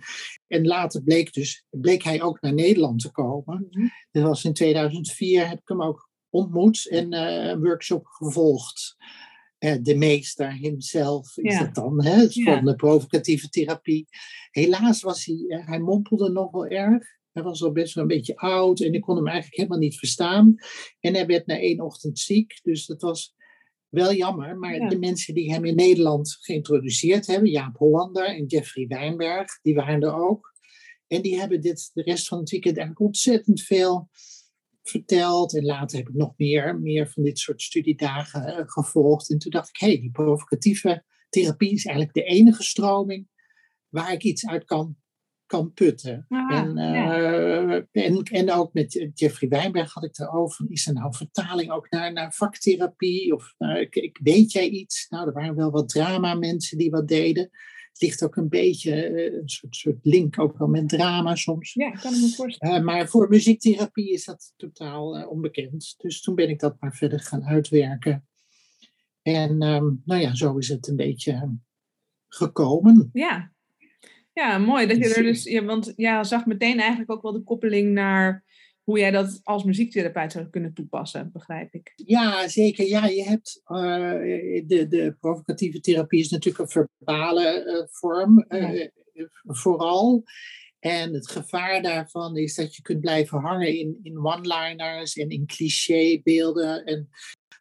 En 0.48 0.66
later 0.66 1.04
bleek, 1.04 1.34
dus, 1.34 1.66
bleek 1.70 2.04
hij 2.04 2.22
ook 2.22 2.42
naar 2.42 2.54
Nederland 2.54 3.02
te 3.02 3.12
komen. 3.12 3.68
Mhm. 3.70 3.88
Dat 4.12 4.24
was 4.24 4.44
in 4.44 4.54
2004, 4.54 5.48
heb 5.48 5.60
ik 5.60 5.68
hem 5.68 5.82
ook 5.82 6.10
ontmoet 6.30 6.88
en 6.90 7.14
een 7.14 7.62
workshop 7.62 8.06
gevolgd. 8.06 8.96
De 9.82 9.96
meester 9.98 10.54
himself 10.54 11.38
is 11.38 11.54
Ja. 11.54 11.60
dat 11.60 11.76
dan, 11.76 12.04
hè? 12.04 12.12
Het 12.12 12.30
is 12.30 12.36
Ja. 12.36 12.56
van 12.56 12.66
de 12.66 12.76
provocatieve 12.76 13.50
therapie. 13.50 14.08
Helaas 14.52 15.02
was 15.02 15.26
hij, 15.26 15.64
hij 15.66 15.80
mompelde 15.80 16.30
nog 16.32 16.52
wel 16.52 16.66
erg. 16.68 17.04
Hij 17.36 17.44
was 17.44 17.64
al 17.64 17.72
best 17.72 17.94
wel 17.94 18.04
een 18.04 18.10
beetje 18.10 18.36
oud 18.36 18.80
en 18.80 18.94
ik 18.94 19.02
kon 19.02 19.16
hem 19.16 19.28
eigenlijk 19.28 19.56
helemaal 19.56 19.80
niet 19.80 19.98
verstaan. 19.98 20.56
En 21.00 21.14
hij 21.14 21.26
werd 21.26 21.46
na 21.46 21.60
één 21.60 21.82
ochtend 21.82 22.20
ziek, 22.20 22.60
dus 22.64 22.86
dat 22.86 23.02
was 23.02 23.36
wel 23.90 24.14
jammer. 24.14 24.58
Maar 24.58 24.76
Ja. 24.76 24.88
de 24.88 25.00
mensen 25.00 25.34
die 25.34 25.52
hem 25.52 25.66
in 25.66 25.76
Nederland 25.76 26.38
geïntroduceerd 26.40 27.28
hebben, 27.28 27.50
Jaap 27.50 27.78
Hollander 27.78 28.26
en 28.26 28.46
Jeffrey 28.46 28.88
Wijnberg, 28.88 29.62
die 29.62 29.76
waren 29.76 30.02
er 30.02 30.16
ook. 30.16 30.54
En 31.08 31.22
die 31.22 31.40
hebben 31.40 31.62
dit 31.62 31.92
de 31.94 32.02
rest 32.02 32.28
van 32.28 32.40
het 32.40 32.50
weekend 32.50 32.78
eigenlijk 32.78 33.06
ontzettend 33.06 33.62
veel 33.62 34.10
verteld. 34.84 35.56
En 35.56 35.66
later 35.66 35.98
heb 35.98 36.08
ik 36.08 36.16
nog 36.16 36.34
meer, 36.38 36.80
meer 36.80 37.10
van 37.10 37.24
dit 37.24 37.40
soort 37.40 37.62
studiedagen 37.62 38.46
eh, 38.46 38.64
gevolgd. 38.66 39.30
En 39.30 39.38
toen 39.38 39.52
dacht 39.52 39.70
ik, 39.70 39.80
hé, 39.80 39.88
hey, 39.88 40.00
die 40.00 40.12
provocatieve 40.12 41.04
therapie 41.30 41.72
is 41.72 41.86
eigenlijk 41.86 42.16
de 42.16 42.24
enige 42.34 42.64
stroming 42.64 43.28
waar 43.90 44.12
ik 44.14 44.24
iets 44.24 44.48
uit 44.48 44.66
kan, 44.66 44.98
kan 45.46 45.74
putten. 45.74 46.26
Ah, 46.30 46.58
en, 46.58 46.76
ja. 46.76 47.16
eh, 47.18 48.06
en, 48.06 48.24
en 48.24 48.52
ook 48.52 48.74
met 48.74 49.10
Jeffrey 49.14 49.50
Wijnberg 49.50 49.94
had 49.94 50.04
ik 50.04 50.20
erover. 50.20 50.56
van, 50.56 50.70
Is 50.70 50.88
er 50.88 50.94
nou 50.94 51.16
vertaling 51.16 51.72
ook 51.72 51.90
naar, 51.90 52.14
naar 52.14 52.34
vaktherapie? 52.34 53.34
Of 53.34 53.54
naar, 53.58 53.80
ik, 53.82 53.96
ik- 53.96 54.20
weet 54.24 54.52
jij 54.52 54.68
iets? 54.70 55.10
Nou, 55.10 55.28
er 55.28 55.34
waren 55.34 55.56
wel 55.56 55.72
wat 55.72 55.90
drama 55.90 56.34
mensen 56.34 56.78
die 56.78 56.90
wat 56.90 57.08
deden. 57.08 57.44
Het 57.92 58.02
ligt 58.04 58.24
ook 58.24 58.36
een 58.36 58.50
beetje 58.50 58.92
eh, 58.94 59.34
een 59.40 59.50
soort, 59.50 59.76
soort 59.76 60.00
link 60.06 60.40
ook 60.40 60.58
wel 60.58 60.68
met 60.68 60.90
drama 60.90 61.36
soms. 61.36 61.74
ja, 61.74 61.94
ik 61.94 62.00
kan 62.00 62.12
me 62.12 62.30
voorstellen. 62.36 62.76
Eh, 62.76 62.84
maar 62.84 63.08
voor 63.08 63.30
muziektherapie 63.30 64.12
is 64.12 64.26
dat 64.26 64.54
totaal 64.58 65.28
onbekend. 65.28 65.94
Dus 65.98 66.22
toen 66.22 66.36
ben 66.36 66.50
ik 66.50 66.60
dat 66.60 66.76
maar 66.80 66.96
verder 66.96 67.20
gaan 67.20 67.44
uitwerken. 67.46 68.28
En 69.22 69.62
ehm, 69.62 69.86
nou 70.06 70.22
ja, 70.22 70.36
zo 70.36 70.58
is 70.58 70.68
het 70.68 70.88
een 70.88 70.96
beetje 70.96 71.58
gekomen. 72.28 73.10
Ja. 73.14 73.54
Ja, 74.36 74.58
mooi. 74.58 74.88
Dat 74.88 74.98
je 74.98 75.14
er 75.14 75.24
dus, 75.24 75.44
ja, 75.44 75.64
want 75.64 75.94
ja, 75.96 76.24
zag 76.24 76.46
meteen 76.46 76.80
eigenlijk 76.80 77.12
ook 77.12 77.22
wel 77.22 77.32
de 77.32 77.44
koppeling 77.44 77.94
naar 77.94 78.44
hoe 78.84 79.00
jij 79.00 79.12
dat 79.12 79.40
als 79.44 79.64
muziektherapeut 79.64 80.32
zou 80.32 80.50
kunnen 80.50 80.74
toepassen, 80.74 81.30
begrijp 81.34 81.74
ik. 81.74 81.94
Ja, 81.96 82.48
zeker. 82.48 82.88
Ja, 82.88 83.06
je 83.06 83.24
hebt 83.24 83.62
uh, 83.68 84.68
de, 84.68 84.86
de 84.90 85.16
provocatieve 85.20 85.80
therapie 85.80 86.20
is 86.20 86.30
natuurlijk 86.30 86.64
een 86.64 86.88
verbale 87.00 87.66
uh, 87.66 87.88
vorm, 87.88 88.46
uh, 88.50 88.88
vooral. 89.44 90.24
En 90.80 91.14
het 91.14 91.30
gevaar 91.32 91.82
daarvan 91.82 92.38
is 92.38 92.56
dat 92.56 92.76
je 92.76 92.82
kunt 92.82 93.00
blijven 93.00 93.40
hangen 93.40 93.78
in, 93.78 94.00
in 94.02 94.26
one-liners 94.26 95.16
en 95.16 95.30
in 95.30 95.46
clichébeelden. 95.46 96.86
En, 96.86 97.10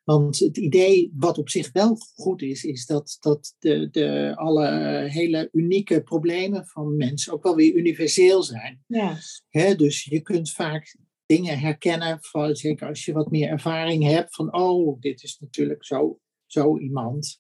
want 0.05 0.39
het 0.39 0.57
idee, 0.57 1.13
wat 1.15 1.39
op 1.39 1.49
zich 1.49 1.73
wel 1.73 1.97
goed 1.97 2.43
is, 2.43 2.65
is 2.65 2.87
dat, 2.87 3.17
dat 3.21 3.55
de, 3.59 3.89
de, 3.91 4.33
alle 4.37 4.69
hele 5.09 5.49
unieke 5.53 6.03
problemen 6.03 6.67
van 6.67 6.97
mensen 6.97 7.33
ook 7.33 7.43
wel 7.43 7.55
weer 7.55 7.75
universeel 7.75 8.43
zijn. 8.43 8.85
Ja. 8.87 9.17
He, 9.49 9.75
dus 9.75 10.05
je 10.05 10.21
kunt 10.21 10.51
vaak 10.53 10.97
dingen 11.27 11.59
herkennen, 11.59 12.19
van, 12.21 12.57
zeker 12.57 12.89
als 12.89 13.05
je 13.05 13.13
wat 13.13 13.31
meer 13.31 13.49
ervaring 13.49 14.05
hebt, 14.05 14.35
van 14.35 14.55
oh, 14.55 15.01
dit 15.01 15.23
is 15.23 15.39
natuurlijk 15.39 15.85
zo, 15.85 16.21
zo 16.47 16.79
iemand. 16.79 17.39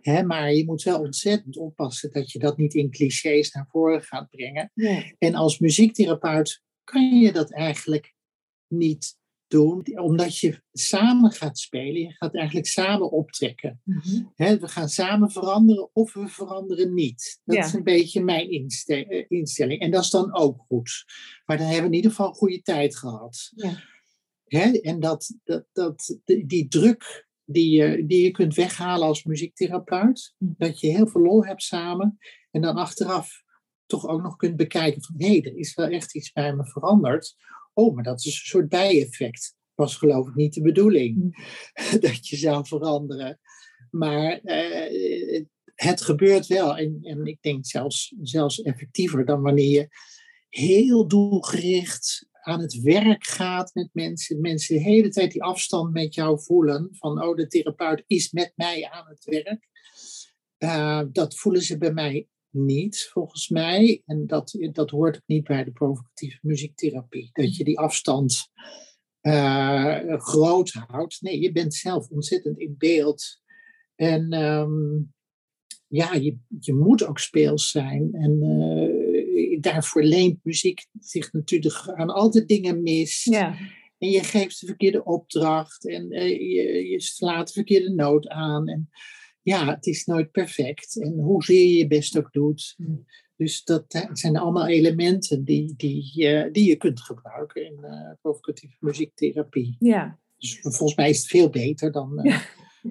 Hè, 0.00 0.22
maar 0.22 0.52
je 0.52 0.64
moet 0.64 0.82
wel 0.82 1.00
ontzettend 1.00 1.56
oppassen 1.56 2.10
dat 2.12 2.32
je 2.32 2.38
dat 2.38 2.56
niet 2.56 2.74
in 2.74 2.90
clichés 2.90 3.52
naar 3.52 3.66
voren 3.68 4.02
gaat 4.02 4.30
brengen. 4.30 4.70
Ja. 4.74 5.02
En 5.18 5.34
als 5.34 5.58
muziektherapeut 5.58 6.62
kan 6.84 7.18
je 7.18 7.32
dat 7.32 7.52
eigenlijk 7.52 8.14
niet 8.68 9.16
doen, 9.48 9.98
omdat 9.98 10.38
je 10.38 10.62
samen 10.72 11.32
gaat 11.32 11.58
spelen. 11.58 12.00
Je 12.00 12.12
gaat 12.12 12.34
eigenlijk 12.34 12.66
samen 12.66 13.10
optrekken. 13.10 13.80
Mhm. 13.84 14.24
We 14.36 14.68
gaan 14.68 14.88
samen 14.88 15.30
veranderen 15.30 15.90
of 15.92 16.14
we 16.14 16.28
veranderen 16.28 16.94
niet. 16.94 17.40
Dat 17.44 17.56
Ja. 17.56 17.64
is 17.64 17.72
een 17.72 17.82
beetje 17.84 18.24
mijn 18.24 18.48
eh, 18.86 19.24
instelling. 19.28 19.80
En 19.80 19.90
dat 19.90 20.02
is 20.02 20.10
dan 20.10 20.34
ook 20.34 20.64
goed. 20.68 21.04
Maar 21.44 21.56
dan 21.56 21.66
hebben 21.66 21.82
we 21.82 21.90
in 21.90 21.96
ieder 21.96 22.10
geval 22.10 22.28
een 22.28 22.34
goede 22.34 22.62
tijd 22.62 22.96
gehad. 22.96 23.52
Ja. 23.54 24.72
En 24.82 25.00
dat, 25.00 25.34
dat, 25.44 25.66
dat, 25.72 26.18
die, 26.24 26.68
druk 26.68 27.26
die 27.44 27.70
je, 27.70 28.06
die 28.06 28.22
je 28.22 28.30
kunt 28.30 28.54
weghalen 28.54 29.06
als 29.06 29.24
muziektherapeut, 29.24 30.34
Mhm. 30.38 30.52
dat 30.56 30.80
je 30.80 30.88
heel 30.88 31.06
veel 31.06 31.20
lol 31.20 31.44
hebt 31.44 31.62
samen 31.62 32.18
en 32.50 32.60
dan 32.60 32.76
achteraf 32.76 33.44
toch 33.86 34.06
ook 34.06 34.22
nog 34.22 34.36
kunt 34.36 34.56
bekijken 34.56 35.02
van 35.02 35.14
hé, 35.18 35.36
er 35.36 35.56
is 35.56 35.74
wel 35.74 35.86
echt 35.86 36.14
iets 36.14 36.32
bij 36.32 36.54
me 36.54 36.66
veranderd. 36.66 37.36
Oh, 37.76 37.94
maar 37.94 38.04
dat 38.04 38.18
is 38.18 38.24
een 38.24 38.46
soort 38.46 38.68
bijeffect. 38.68 39.56
Was 39.74 39.96
geloof 39.96 40.28
ik 40.28 40.34
niet 40.34 40.54
de 40.54 40.62
bedoeling 40.62 41.36
dat 42.00 42.28
je 42.28 42.36
zou 42.36 42.66
veranderen. 42.66 43.40
Maar 43.90 44.40
eh, 44.40 45.44
het 45.74 46.00
gebeurt 46.00 46.46
wel. 46.46 46.76
En, 46.76 46.98
en 47.02 47.26
ik 47.26 47.42
denk 47.42 47.66
zelfs, 47.66 48.14
zelfs 48.22 48.62
effectiever 48.62 49.24
dan 49.24 49.42
wanneer 49.42 49.70
je 49.70 49.88
heel 50.48 51.08
doelgericht 51.08 52.28
aan 52.32 52.60
het 52.60 52.80
werk 52.80 53.26
gaat 53.26 53.74
met 53.74 53.88
mensen. 53.92 54.40
Mensen 54.40 54.76
de 54.76 54.82
hele 54.82 55.08
tijd 55.08 55.32
die 55.32 55.42
afstand 55.42 55.92
met 55.92 56.14
jou 56.14 56.40
voelen. 56.40 56.88
Van, 56.92 57.22
oh, 57.22 57.36
de 57.36 57.46
therapeut 57.46 58.04
is 58.06 58.32
met 58.32 58.52
mij 58.56 58.88
aan 58.90 59.06
het 59.08 59.24
werk. 59.24 59.68
Eh, 60.56 61.02
dat 61.12 61.38
voelen 61.38 61.62
ze 61.62 61.78
bij 61.78 61.92
mij 61.92 62.28
niet, 62.56 63.08
volgens 63.12 63.48
mij. 63.48 64.02
En 64.06 64.26
dat, 64.26 64.56
dat 64.72 64.90
hoort 64.90 65.16
ook 65.16 65.26
niet 65.26 65.44
bij 65.44 65.64
de 65.64 65.72
provocatieve 65.72 66.38
muziektherapie. 66.42 67.30
Dat 67.32 67.56
je 67.56 67.64
die 67.64 67.78
afstand 67.78 68.50
eh, 69.20 70.18
groot 70.18 70.70
houdt. 70.72 71.20
Nee, 71.20 71.40
je 71.40 71.52
bent 71.52 71.74
zelf 71.74 72.08
ontzettend 72.08 72.58
in 72.58 72.74
beeld. 72.78 73.40
En 73.94 74.32
ehm, 74.32 75.02
ja, 75.86 76.14
je, 76.14 76.36
je 76.60 76.74
moet 76.74 77.06
ook 77.06 77.18
speels 77.18 77.70
zijn. 77.70 78.08
En 78.12 78.42
eh, 78.42 79.60
daarvoor 79.60 80.02
leent 80.02 80.44
muziek 80.44 80.86
zich 81.00 81.32
natuurlijk 81.32 81.88
aan 81.94 82.10
altijd 82.10 82.48
dingen 82.48 82.82
mis. 82.82 83.24
Ja. 83.24 83.56
En 83.98 84.10
je 84.10 84.22
geeft 84.22 84.60
de 84.60 84.66
verkeerde 84.66 85.04
opdracht. 85.04 85.88
En 85.88 86.10
eh, 86.10 86.28
je, 86.28 86.88
je 86.88 87.00
slaat 87.00 87.46
de 87.46 87.52
verkeerde 87.52 87.90
noot 87.90 88.28
aan. 88.28 88.68
En 88.68 88.90
ja, 89.46 89.66
het 89.66 89.86
is 89.86 90.04
nooit 90.04 90.30
perfect. 90.30 91.00
En 91.00 91.18
hoezeer 91.18 91.60
je 91.60 91.76
je 91.76 91.86
best 91.86 92.18
ook 92.18 92.32
doet. 92.32 92.76
Dus 93.36 93.64
dat 93.64 94.08
zijn 94.12 94.36
allemaal 94.36 94.66
elementen 94.66 95.44
die, 95.44 95.74
die, 95.76 96.12
die 96.50 96.68
je 96.68 96.76
kunt 96.76 97.00
gebruiken 97.00 97.64
in 97.64 97.84
eh, 97.84 98.10
provocatieve 98.20 98.76
muziektherapie. 98.80 99.76
ja. 99.78 100.18
Dus 100.38 100.58
volgens 100.60 100.94
mij 100.94 101.08
is 101.10 101.18
het 101.18 101.26
veel 101.26 101.50
beter 101.50 101.92
dan 101.92 102.18
eh, 102.18 102.40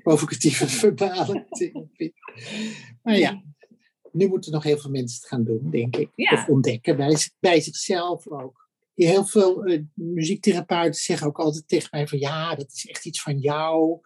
provocatieve 0.04 0.68
verbale 0.84 1.46
therapie. 1.50 2.14
Maar 3.02 3.18
ja, 3.18 3.44
nu 4.12 4.28
moeten 4.28 4.52
nog 4.52 4.64
heel 4.64 4.78
veel 4.78 4.92
mensen 4.92 5.18
het 5.20 5.28
gaan 5.28 5.44
doen, 5.44 5.70
denk 5.70 5.96
ik. 5.96 6.10
Ja. 6.16 6.32
Of 6.34 6.48
ontdekken 6.48 6.98
bij, 6.98 7.18
bij 7.40 7.62
zichzelf 7.62 8.28
ook. 8.28 8.70
Heel 8.94 9.26
veel 9.26 9.64
eh, 9.64 9.82
muziektherapeuten 9.94 11.02
zeggen 11.02 11.28
ook 11.28 11.40
altijd 11.40 11.68
tegen 11.68 11.90
mij 11.92 12.08
van 12.08 12.20
ja, 12.20 12.56
dat 12.56 12.72
is 12.72 12.86
echt 12.86 13.06
iets 13.06 13.22
van 13.22 13.38
jou. 13.38 14.00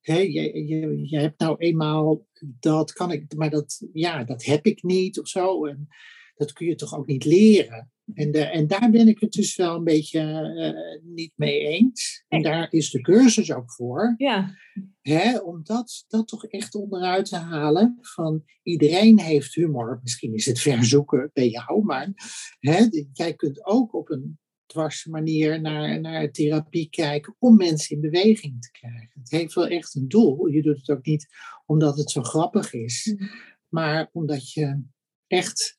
Je, 0.00 0.32
je, 0.66 1.08
je 1.08 1.18
hebt 1.18 1.40
nou 1.40 1.56
eenmaal 1.58 2.26
dat 2.60 2.92
kan 2.92 3.12
ik, 3.12 3.34
maar 3.34 3.50
dat, 3.50 3.86
ja, 3.92 4.24
dat 4.24 4.44
heb 4.44 4.66
ik 4.66 4.82
niet 4.82 5.20
of 5.20 5.28
zo. 5.28 5.66
En 5.66 5.88
dat 6.34 6.52
kun 6.52 6.66
je 6.66 6.74
toch 6.74 6.98
ook 6.98 7.06
niet 7.06 7.24
leren. 7.24 7.90
En, 8.14 8.30
de, 8.30 8.44
en 8.44 8.66
daar 8.66 8.90
ben 8.90 9.08
ik 9.08 9.20
het 9.20 9.32
dus 9.32 9.56
wel 9.56 9.74
een 9.74 9.84
beetje 9.84 10.20
eh, 10.20 11.12
niet 11.14 11.32
mee 11.36 11.60
eens. 11.60 12.24
En 12.28 12.42
daar 12.42 12.72
is 12.72 12.90
de 12.90 13.00
cursus 13.00 13.52
ook 13.52 13.72
voor. 13.72 14.14
Ja. 14.16 14.54
Hè, 15.00 15.38
om 15.38 15.60
dat, 15.62 16.04
dat 16.08 16.28
toch 16.28 16.44
echt 16.44 16.74
onderuit 16.74 17.26
te 17.26 17.36
halen. 17.36 17.98
Van 18.00 18.44
iedereen 18.62 19.20
heeft 19.20 19.54
humor. 19.54 20.00
Misschien 20.02 20.34
is 20.34 20.46
het 20.46 20.60
verzoeken 20.60 21.30
bij 21.32 21.48
jou, 21.48 21.84
maar 21.84 22.12
hè, 22.58 22.86
jij 23.12 23.34
kunt 23.34 23.66
ook 23.66 23.94
op 23.94 24.10
een 24.10 24.38
dwarse 24.70 25.10
manier 25.10 25.60
naar, 25.60 26.00
naar 26.00 26.30
therapie 26.30 26.88
kijken 26.90 27.36
om 27.38 27.56
mensen 27.56 27.94
in 27.96 28.02
beweging 28.02 28.62
te 28.62 28.70
krijgen. 28.70 29.20
Het 29.20 29.30
heeft 29.30 29.54
wel 29.54 29.66
echt 29.66 29.94
een 29.94 30.08
doel. 30.08 30.46
Je 30.46 30.62
doet 30.62 30.76
het 30.76 30.90
ook 30.90 31.04
niet 31.04 31.28
omdat 31.66 31.96
het 31.98 32.10
zo 32.10 32.22
grappig 32.22 32.72
is, 32.72 33.14
Mhm. 33.16 33.28
maar 33.68 34.08
omdat 34.12 34.52
je 34.52 34.82
echt 35.26 35.78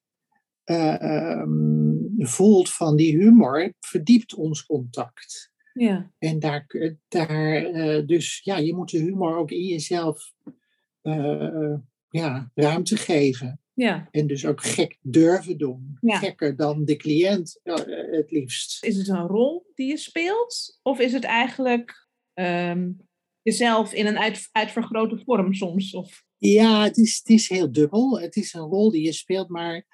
eh, 0.64 1.02
ehm, 1.02 1.94
voelt 2.18 2.70
van 2.74 2.96
die 2.96 3.18
humor 3.18 3.74
verdiept 3.80 4.36
ons 4.36 4.66
contact. 4.66 5.52
Ja. 5.74 6.12
En 6.18 6.40
daar, 6.40 6.66
daar 7.08 7.64
eh, 7.64 8.08
dus 8.08 8.40
ja, 8.44 8.58
je 8.58 8.76
moet 8.76 8.90
de 8.92 8.98
humor 9.00 9.38
ook 9.38 9.52
in 9.52 9.66
jezelf 9.66 10.34
eh, 11.02 11.74
ja, 12.10 12.52
ruimte 12.54 12.98
geven. 12.98 13.61
Ja. 13.74 14.08
En 14.12 14.28
dus 14.28 14.46
ook 14.46 14.64
gek 14.64 14.98
durven 15.02 15.58
doen. 15.58 15.98
Ja. 16.02 16.18
Gekker 16.18 16.56
dan 16.56 16.86
de 16.86 16.96
cliënt 16.96 17.60
eh, 17.64 17.76
het 18.12 18.32
liefst. 18.32 18.84
Is 18.84 18.98
het 18.98 19.08
een 19.08 19.28
rol 19.28 19.66
die 19.74 19.88
je 19.88 19.98
speelt? 19.98 20.80
Of 20.82 21.00
is 21.00 21.14
het 21.14 21.24
eigenlijk 21.24 22.08
ehm, 22.34 22.92
jezelf 23.42 23.94
in 23.94 24.06
een 24.06 24.18
uit, 24.18 24.50
uitvergrote 24.52 25.22
vorm 25.26 25.54
soms? 25.54 25.94
Of, 25.94 26.24
Ja, 26.38 26.84
het 26.84 26.98
is, 26.98 27.18
het 27.18 27.30
is 27.30 27.50
heel 27.50 27.72
dubbel. 27.72 28.20
Het 28.20 28.36
is 28.36 28.54
een 28.54 28.62
rol 28.62 28.92
die 28.92 29.04
je 29.04 29.14
speelt, 29.14 29.50
maar 29.50 29.86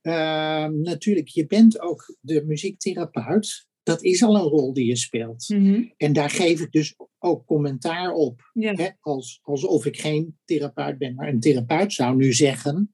ehm, 0.00 0.80
natuurlijk, 0.80 1.28
je 1.28 1.46
bent 1.46 1.80
ook 1.80 2.16
de 2.20 2.44
muziektherapeut. 2.44 3.67
Dat 3.88 4.02
is 4.02 4.22
al 4.22 4.36
een 4.36 4.42
rol 4.42 4.72
die 4.72 4.86
je 4.86 4.96
speelt. 4.96 5.48
En 5.96 6.12
daar 6.12 6.30
geef 6.30 6.60
ik 6.60 6.72
dus 6.72 6.96
ook 7.18 7.46
commentaar 7.46 8.12
op. 8.12 8.50
Ja. 8.52 8.72
Hè? 8.72 8.88
Als, 9.00 9.40
alsof 9.42 9.86
ik 9.86 10.00
geen 10.00 10.38
therapeut 10.44 10.98
ben. 10.98 11.14
Maar 11.14 11.28
een 11.28 11.40
therapeut 11.40 11.92
zou 11.92 12.16
nu 12.16 12.32
zeggen, 12.32 12.90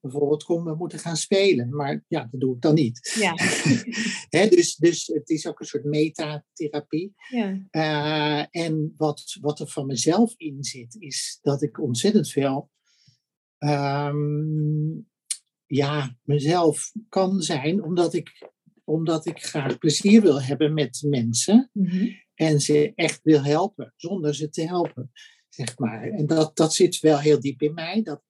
bijvoorbeeld, 0.00 0.44
kom, 0.44 0.64
we 0.64 0.74
moeten 0.74 0.98
gaan 0.98 1.16
spelen. 1.16 1.74
Maar 1.74 2.04
ja, 2.08 2.28
dat 2.30 2.40
doe 2.40 2.54
ik 2.54 2.60
dan 2.60 2.74
niet. 2.74 3.16
Ja. 3.18 3.34
Hè, 4.38 4.48
dus, 4.48 4.76
dus 4.76 5.06
het 5.06 5.28
is 5.30 5.46
ook 5.46 5.60
een 5.60 5.66
soort 5.66 5.84
metatherapie. 5.84 7.12
ja. 7.28 7.66
Eh, 7.70 8.62
en 8.62 8.94
wat, 8.96 9.36
wat 9.40 9.60
er 9.60 9.68
van 9.68 9.86
mezelf 9.86 10.34
in 10.36 10.64
zit, 10.64 10.96
is 10.98 11.38
dat 11.42 11.62
ik 11.62 11.80
ontzettend 11.80 12.28
veel 12.28 12.70
ehm, 13.58 14.98
ja, 15.66 16.16
mezelf 16.22 16.92
kan 17.08 17.40
zijn, 17.40 17.82
omdat 17.82 18.14
ik, 18.14 18.49
omdat 18.90 19.26
ik 19.26 19.42
graag 19.42 19.78
plezier 19.78 20.22
wil 20.22 20.42
hebben 20.42 20.74
met 20.74 21.02
mensen 21.06 21.70
en 22.34 22.60
ze 22.60 22.92
echt 22.94 23.20
wil 23.22 23.44
helpen, 23.44 23.92
zonder 23.96 24.34
ze 24.34 24.48
te 24.48 24.66
helpen, 24.66 25.10
zeg 25.48 25.78
maar. 25.78 26.02
En 26.02 26.26
dat, 26.26 26.56
dat 26.56 26.74
zit 26.74 27.00
wel 27.00 27.18
heel 27.18 27.40
diep 27.40 27.62
in 27.62 27.74
mij. 27.74 28.02
Dat, 28.02 28.22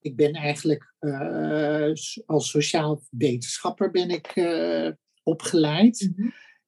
ik 0.00 0.16
ben 0.16 0.32
eigenlijk 0.32 0.94
eh, 0.98 1.92
als 2.26 2.50
sociaal 2.50 3.02
wetenschapper 3.10 3.90
ben 3.90 4.10
ik 4.10 4.26
eh, 4.26 4.90
opgeleid. 5.22 6.12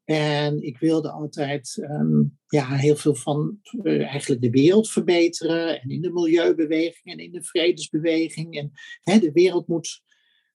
En 0.04 0.62
ik 0.62 0.78
wilde 0.78 1.10
altijd 1.10 1.78
ehm, 1.80 2.22
ja, 2.46 2.74
heel 2.74 2.96
veel 2.96 3.14
van 3.14 3.58
eh, 3.82 4.06
eigenlijk 4.06 4.42
de 4.42 4.50
wereld 4.50 4.90
verbeteren. 4.90 5.80
En 5.80 5.90
in 5.90 6.02
de 6.02 6.12
milieubeweging 6.12 7.04
en 7.04 7.18
in 7.18 7.32
de 7.32 7.42
vredesbeweging. 7.42 8.58
En 8.58 8.70
hè, 9.02 9.18
de 9.18 9.32
wereld 9.32 9.68
moet, 9.68 10.02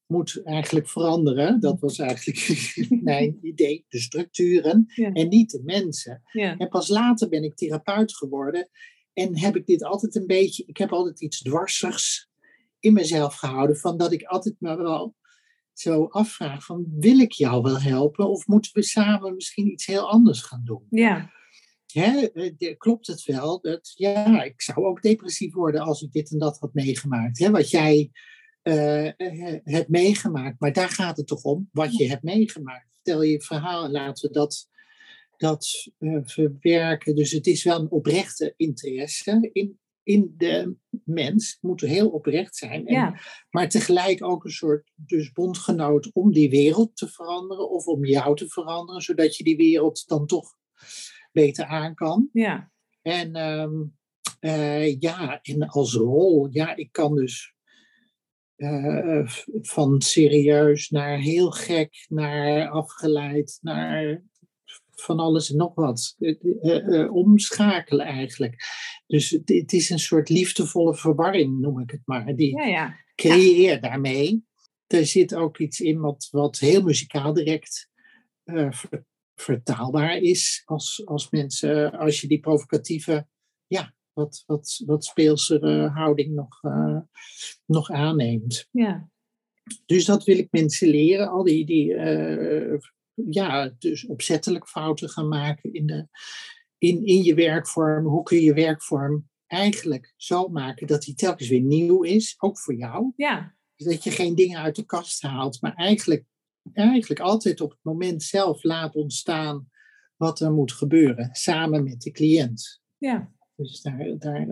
moet 0.09 0.41
eigenlijk 0.43 0.89
veranderen. 0.89 1.59
Dat 1.59 1.79
was 1.79 1.99
eigenlijk 1.99 2.65
mijn 3.03 3.39
idee. 3.41 3.85
De 3.89 3.99
structuren 3.99 4.91
Ja. 4.95 5.11
en 5.11 5.27
niet 5.27 5.51
de 5.51 5.61
mensen. 5.63 6.21
Ja. 6.31 6.57
En 6.57 6.69
pas 6.69 6.87
later 6.87 7.29
ben 7.29 7.43
ik 7.43 7.55
therapeut 7.55 8.15
geworden. 8.15 8.69
En 9.13 9.37
heb 9.37 9.55
ik 9.55 9.65
dit 9.65 9.83
altijd 9.83 10.15
een 10.15 10.27
beetje. 10.27 10.63
Ik 10.65 10.77
heb 10.77 10.91
altijd 10.91 11.21
iets 11.21 11.41
dwarsigs 11.41 12.29
in 12.79 12.93
mezelf 12.93 13.35
gehouden. 13.35 13.77
Van 13.77 13.97
dat 13.97 14.11
ik 14.11 14.23
altijd 14.23 14.55
maar 14.59 14.77
wel 14.77 15.15
zo 15.73 16.05
afvraag 16.05 16.65
van 16.65 16.85
wil 16.99 17.19
ik 17.19 17.31
jou 17.31 17.61
wel 17.61 17.79
helpen 17.81 18.29
of 18.29 18.47
moeten 18.47 18.71
we 18.73 18.83
samen 18.83 19.35
misschien 19.35 19.71
iets 19.71 19.85
heel 19.85 20.09
anders 20.09 20.41
gaan 20.41 20.61
doen? 20.63 20.85
Ja. 20.89 21.31
Hè, 21.93 22.25
eh, 22.27 22.77
klopt 22.77 23.07
het 23.07 23.23
wel 23.23 23.61
dat 23.61 23.91
ja, 23.95 24.43
ik 24.43 24.61
zou 24.61 24.85
ook 24.85 25.01
depressief 25.01 25.53
worden 25.53 25.81
als 25.81 26.01
ik 26.01 26.11
dit 26.11 26.31
en 26.31 26.39
dat 26.39 26.59
had 26.59 26.73
meegemaakt. 26.73 27.39
Hè, 27.39 27.49
wat 27.51 27.69
jij 27.69 28.11
uh, 28.63 29.09
hebt 29.63 29.89
meegemaakt, 29.89 30.59
maar 30.59 30.73
daar 30.73 30.89
gaat 30.89 31.17
het 31.17 31.27
toch 31.27 31.43
om, 31.43 31.69
wat 31.71 31.97
je 31.97 32.07
hebt 32.07 32.23
meegemaakt. 32.23 32.87
Vertel 32.93 33.21
je 33.21 33.41
verhaal 33.41 33.83
en 33.83 33.91
laten 33.91 34.27
we 34.27 34.33
dat, 34.33 34.69
dat 35.37 35.91
verwerken. 36.23 37.15
Dus 37.15 37.31
het 37.31 37.47
is 37.47 37.63
wel 37.63 37.79
een 37.79 37.91
oprechte 37.91 38.53
interesse 38.57 39.49
in, 39.51 39.79
in 40.03 40.33
de 40.37 40.75
mens. 41.03 41.51
Het 41.51 41.61
moet 41.61 41.81
heel 41.81 42.09
oprecht 42.09 42.55
zijn. 42.55 42.87
En, 42.87 43.19
Maar 43.49 43.69
tegelijk 43.69 44.23
ook 44.23 44.43
een 44.43 44.51
soort 44.51 44.91
dus 44.95 45.31
bondgenoot 45.31 46.11
om 46.13 46.31
die 46.31 46.49
wereld 46.49 46.97
te 46.97 47.07
veranderen 47.07 47.69
of 47.69 47.85
om 47.85 48.05
jou 48.05 48.35
te 48.35 48.47
veranderen, 48.47 49.01
zodat 49.01 49.35
je 49.35 49.43
die 49.43 49.57
wereld 49.57 50.07
dan 50.07 50.25
toch 50.25 50.57
beter 51.31 51.65
aan 51.65 51.95
kan. 51.95 52.29
Ja. 52.33 52.71
En 53.01 53.35
ehm, 53.35 53.71
eh, 54.39 54.99
ja, 54.99 55.39
en 55.41 55.67
als 55.67 55.93
rol, 55.93 56.47
ja, 56.51 56.75
ik 56.75 56.91
kan 56.91 57.15
dus 57.15 57.53
uh, 58.59 59.27
van 59.61 60.01
serieus 60.01 60.89
naar 60.89 61.17
heel 61.17 61.51
gek, 61.51 62.05
naar 62.07 62.69
afgeleid, 62.69 63.57
naar 63.61 64.23
van 64.91 65.19
alles 65.19 65.51
en 65.51 65.57
nog 65.57 65.75
wat. 65.75 66.15
Uh, 66.19 67.13
omschakelen 67.13 68.05
eigenlijk. 68.05 68.63
Dus 69.07 69.29
het, 69.29 69.49
het, 69.49 69.73
is 69.73 69.89
een 69.89 69.99
soort 69.99 70.29
liefdevolle 70.29 70.95
verwarring, 70.95 71.59
noem 71.59 71.79
ik 71.79 71.91
het 71.91 72.01
maar. 72.05 72.35
Die 72.35 72.57
ja, 72.57 72.65
ja. 72.65 72.95
creëer 73.15 73.73
ja. 73.73 73.79
daarmee. 73.79 74.43
Er 74.87 75.05
zit 75.05 75.35
ook 75.35 75.57
iets 75.57 75.79
in 75.79 75.99
wat, 75.99 76.27
wat 76.31 76.57
heel 76.57 76.81
muzikaal 76.81 77.33
direct 77.33 77.89
vertaalbaar 79.35 80.17
is. 80.17 80.61
Als, 80.65 81.01
als 81.05 81.29
mensen, 81.29 81.91
als 81.91 82.21
je 82.21 82.27
die 82.27 82.39
provocatieve, 82.39 83.27
ja, 83.67 83.93
wat, 84.19 84.43
wat, 84.45 84.81
wat 84.85 85.05
speelsere 85.05 85.87
houding 85.87 86.33
nog, 86.33 86.61
nog 87.65 87.89
aanneemt. 87.89 88.67
Ja. 88.71 89.09
Dus 89.85 90.05
dat 90.05 90.23
wil 90.23 90.37
ik 90.37 90.47
mensen 90.51 90.87
leren, 90.87 91.29
al 91.29 91.43
die, 91.43 91.65
die 91.65 91.95
ja, 93.29 93.75
dus 93.79 94.05
opzettelijk 94.05 94.67
fouten 94.67 95.09
gaan 95.09 95.27
maken 95.27 95.73
in, 95.73 95.85
de, 95.85 96.07
in, 96.77 97.05
in 97.05 97.23
je 97.23 97.33
werkvorm. 97.33 98.05
Hoe 98.05 98.23
kun 98.23 98.37
je 98.37 98.43
je 98.43 98.53
werkvorm 98.53 99.29
eigenlijk 99.47 100.13
zo 100.15 100.47
maken 100.47 100.87
dat 100.87 101.01
die 101.01 101.13
telkens 101.13 101.49
weer 101.49 101.61
nieuw 101.61 102.03
is, 102.03 102.35
ook 102.37 102.59
voor 102.59 102.75
jou. 102.75 103.11
Ja. 103.15 103.55
Dat 103.75 104.03
je 104.03 104.11
geen 104.11 104.35
dingen 104.35 104.59
uit 104.59 104.75
de 104.75 104.85
kast 104.85 105.21
haalt, 105.21 105.61
maar 105.61 105.73
eigenlijk, 105.73 106.25
eigenlijk 106.73 107.19
altijd 107.19 107.61
op 107.61 107.69
het 107.69 107.79
moment 107.81 108.23
zelf 108.23 108.63
laat 108.63 108.95
ontstaan 108.95 109.69
wat 110.15 110.39
er 110.39 110.51
moet 110.51 110.71
gebeuren, 110.71 111.29
samen 111.31 111.83
met 111.83 112.01
de 112.01 112.11
cliënt. 112.11 112.81
Ja. 112.97 113.31
Dus 113.65 113.81
daar, 113.81 114.17
daar, 114.17 114.47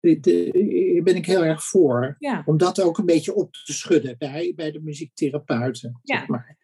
de, 0.00 1.00
ben 1.04 1.16
ik 1.16 1.26
heel 1.26 1.44
erg 1.44 1.64
voor. 1.64 2.16
Ja. 2.18 2.42
Om 2.46 2.56
dat 2.56 2.80
ook 2.80 2.98
een 2.98 3.06
beetje 3.06 3.34
op 3.34 3.52
te 3.52 3.72
schudden 3.72 4.18
bij, 4.18 4.52
bij 4.56 4.70
de 4.70 4.80
muziektherapeuten. 4.80 6.00
Ja. 6.02 6.18
Zeg 6.18 6.28
maar. 6.28 6.56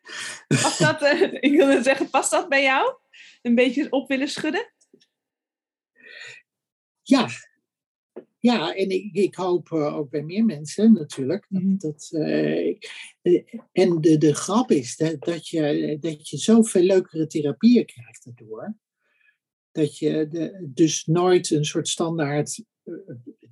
Past 0.48 0.78
dat, 0.78 1.02
uh, 1.02 1.22
ik 1.50 1.52
wilde 1.56 1.82
zeggen, 1.82 2.10
past 2.10 2.30
dat 2.30 2.48
bij 2.48 2.62
jou? 2.62 2.94
Een 3.42 3.54
beetje 3.54 3.90
op 3.90 4.08
willen 4.08 4.28
schudden? 4.28 4.72
Ja. 7.02 7.28
Ja, 8.38 8.74
en 8.74 8.90
ik, 8.90 9.14
ik 9.14 9.34
hoop 9.34 9.68
uh, 9.68 9.96
ook 9.96 10.10
bij 10.10 10.22
meer 10.22 10.44
mensen 10.44 10.92
natuurlijk. 10.92 11.46
Dat, 11.48 11.62
Mhm. 11.62 11.76
dat, 11.76 12.08
uh, 12.12 12.76
en 13.72 14.00
de, 14.00 14.18
de 14.18 14.34
grap 14.34 14.70
is 14.70 14.96
dat, 14.96 15.20
dat, 15.20 15.48
je, 15.48 15.96
dat 16.00 16.28
je 16.28 16.36
zoveel 16.36 16.82
leukere 16.82 17.26
therapieën 17.26 17.86
krijgt 17.86 18.24
daardoor. 18.24 18.74
Dat 19.72 19.98
je 19.98 20.28
de, 20.28 20.70
dus 20.74 21.04
nooit 21.04 21.50
een 21.50 21.64
soort 21.64 21.88
standaard 21.88 22.64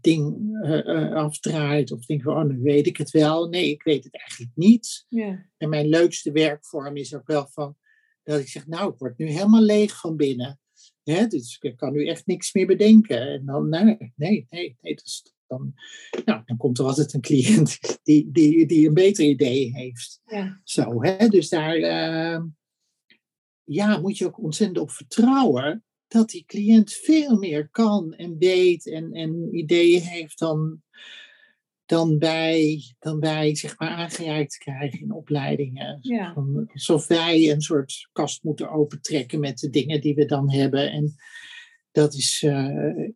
ding 0.00 0.36
uh, 0.64 1.12
afdraait 1.14 1.92
of 1.92 2.06
denk 2.06 2.22
van, 2.22 2.36
oh, 2.36 2.44
nu 2.44 2.60
weet 2.62 2.86
ik 2.86 2.96
het 2.96 3.10
wel. 3.10 3.48
Nee, 3.48 3.70
ik 3.70 3.82
weet 3.82 4.04
het 4.04 4.16
eigenlijk 4.16 4.52
niet. 4.54 5.06
Ja. 5.08 5.46
En 5.56 5.68
mijn 5.68 5.88
leukste 5.88 6.32
werkvorm 6.32 6.96
is 6.96 7.14
ook 7.14 7.26
wel 7.26 7.46
van, 7.46 7.76
dat 8.22 8.40
ik 8.40 8.48
zeg, 8.48 8.66
nou, 8.66 8.92
ik 8.92 8.98
word 8.98 9.18
nu 9.18 9.26
helemaal 9.26 9.62
leeg 9.62 10.00
van 10.00 10.16
binnen. 10.16 10.60
Hè, 11.02 11.26
dus 11.26 11.58
ik 11.60 11.76
kan 11.76 11.92
nu 11.92 12.06
echt 12.06 12.26
niks 12.26 12.52
meer 12.52 12.66
bedenken. 12.66 13.20
En 13.20 13.44
dan, 13.44 13.68
nee, 13.68 14.12
nee, 14.16 14.46
nee, 14.50 14.76
nee 14.80 14.94
dus 14.94 15.34
dan, 15.46 15.74
nou, 16.24 16.42
dan 16.44 16.56
komt 16.56 16.78
er 16.78 16.84
altijd 16.84 17.14
een 17.14 17.20
cliënt 17.20 17.78
die, 18.02 18.28
die, 18.32 18.66
die 18.66 18.88
een 18.88 18.94
beter 18.94 19.24
idee 19.24 19.72
heeft. 19.72 20.20
Ja. 20.24 20.60
Zo, 20.64 21.02
hè, 21.02 21.28
dus 21.28 21.48
daar 21.48 21.76
uh, 21.76 22.44
ja, 23.64 23.98
moet 23.98 24.18
je 24.18 24.26
ook 24.26 24.42
ontzettend 24.42 24.78
op 24.78 24.90
vertrouwen 24.90 25.84
dat 26.10 26.28
die 26.28 26.44
cliënt 26.46 26.92
veel 26.92 27.38
meer 27.38 27.68
kan 27.68 28.14
en 28.14 28.38
weet 28.38 28.90
en, 28.90 29.12
en 29.12 29.56
ideeën 29.56 30.02
heeft 30.02 30.38
dan, 30.38 30.82
dan 31.86 32.18
wij, 32.18 32.82
dan 32.98 33.20
wij 33.20 33.54
zeg 33.54 33.78
maar 33.78 33.88
aangereikt 33.88 34.58
krijgen 34.58 35.00
in 35.00 35.12
opleidingen. 35.12 35.98
Ja. 36.02 36.34
Alsof 36.72 37.06
wij 37.06 37.50
een 37.50 37.60
soort 37.60 38.08
kast 38.12 38.42
moeten 38.42 38.70
opentrekken 38.70 39.40
met 39.40 39.58
de 39.58 39.70
dingen 39.70 40.00
die 40.00 40.14
we 40.14 40.24
dan 40.24 40.52
hebben. 40.52 40.90
En 40.90 41.14
dat 41.90 42.14
is, 42.14 42.42
uh, 42.42 43.08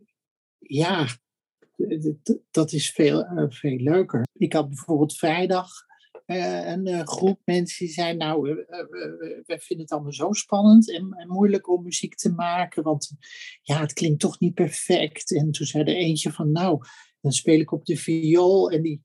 ja, 0.59 1.07
dat 2.50 2.72
is 2.72 2.90
veel, 2.90 3.24
uh, 3.24 3.44
veel 3.48 3.76
leuker. 3.76 4.26
Ik 4.33 4.52
had 4.52 4.68
bijvoorbeeld 4.68 5.16
vrijdag 5.16 5.70
een 6.27 6.89
uh, 6.89 7.01
groep 7.01 7.41
mensen 7.45 7.85
die 7.85 7.95
zeiden, 7.95 8.19
nou, 8.19 8.49
uh, 8.49 8.57
wij 9.47 9.59
vinden 9.59 9.87
het 9.87 9.91
allemaal 9.91 10.13
zo 10.13 10.33
spannend 10.33 10.91
en, 10.91 11.13
en, 11.13 11.29
moeilijk 11.29 11.69
om 11.69 11.83
muziek 11.83 12.15
te 12.15 12.33
maken, 12.33 12.83
want 12.83 13.11
ja, 13.63 13.81
het 13.81 13.93
klinkt 13.93 14.21
toch 14.21 14.41
niet 14.41 14.55
perfect. 14.55 15.35
En 15.35 15.51
toen 15.51 15.67
zei 15.67 15.85
er 15.85 15.97
eentje 15.97 16.33
van, 16.33 16.53
nou, 16.53 16.85
dan 17.21 17.33
speel 17.33 17.61
ik 17.61 17.73
op 17.73 17.85
de 17.85 17.97
viool 17.97 18.71
en 18.71 18.83
die, 18.83 19.05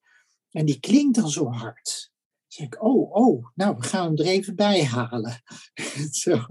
en 0.51 0.65
die 0.65 0.79
klinkt 0.79 1.15
dan 1.15 1.29
zo 1.29 1.45
hard. 1.45 2.11
Zei 2.47 2.67
ik, 2.67 2.83
oh, 2.83 3.11
oh, 3.11 3.45
nou, 3.55 3.75
we 3.75 3.83
gaan 3.83 4.05
hem 4.05 4.17
er 4.17 4.25
even 4.25 4.55
bij 4.55 4.83
halen. 4.83 5.41
zo. 6.11 6.45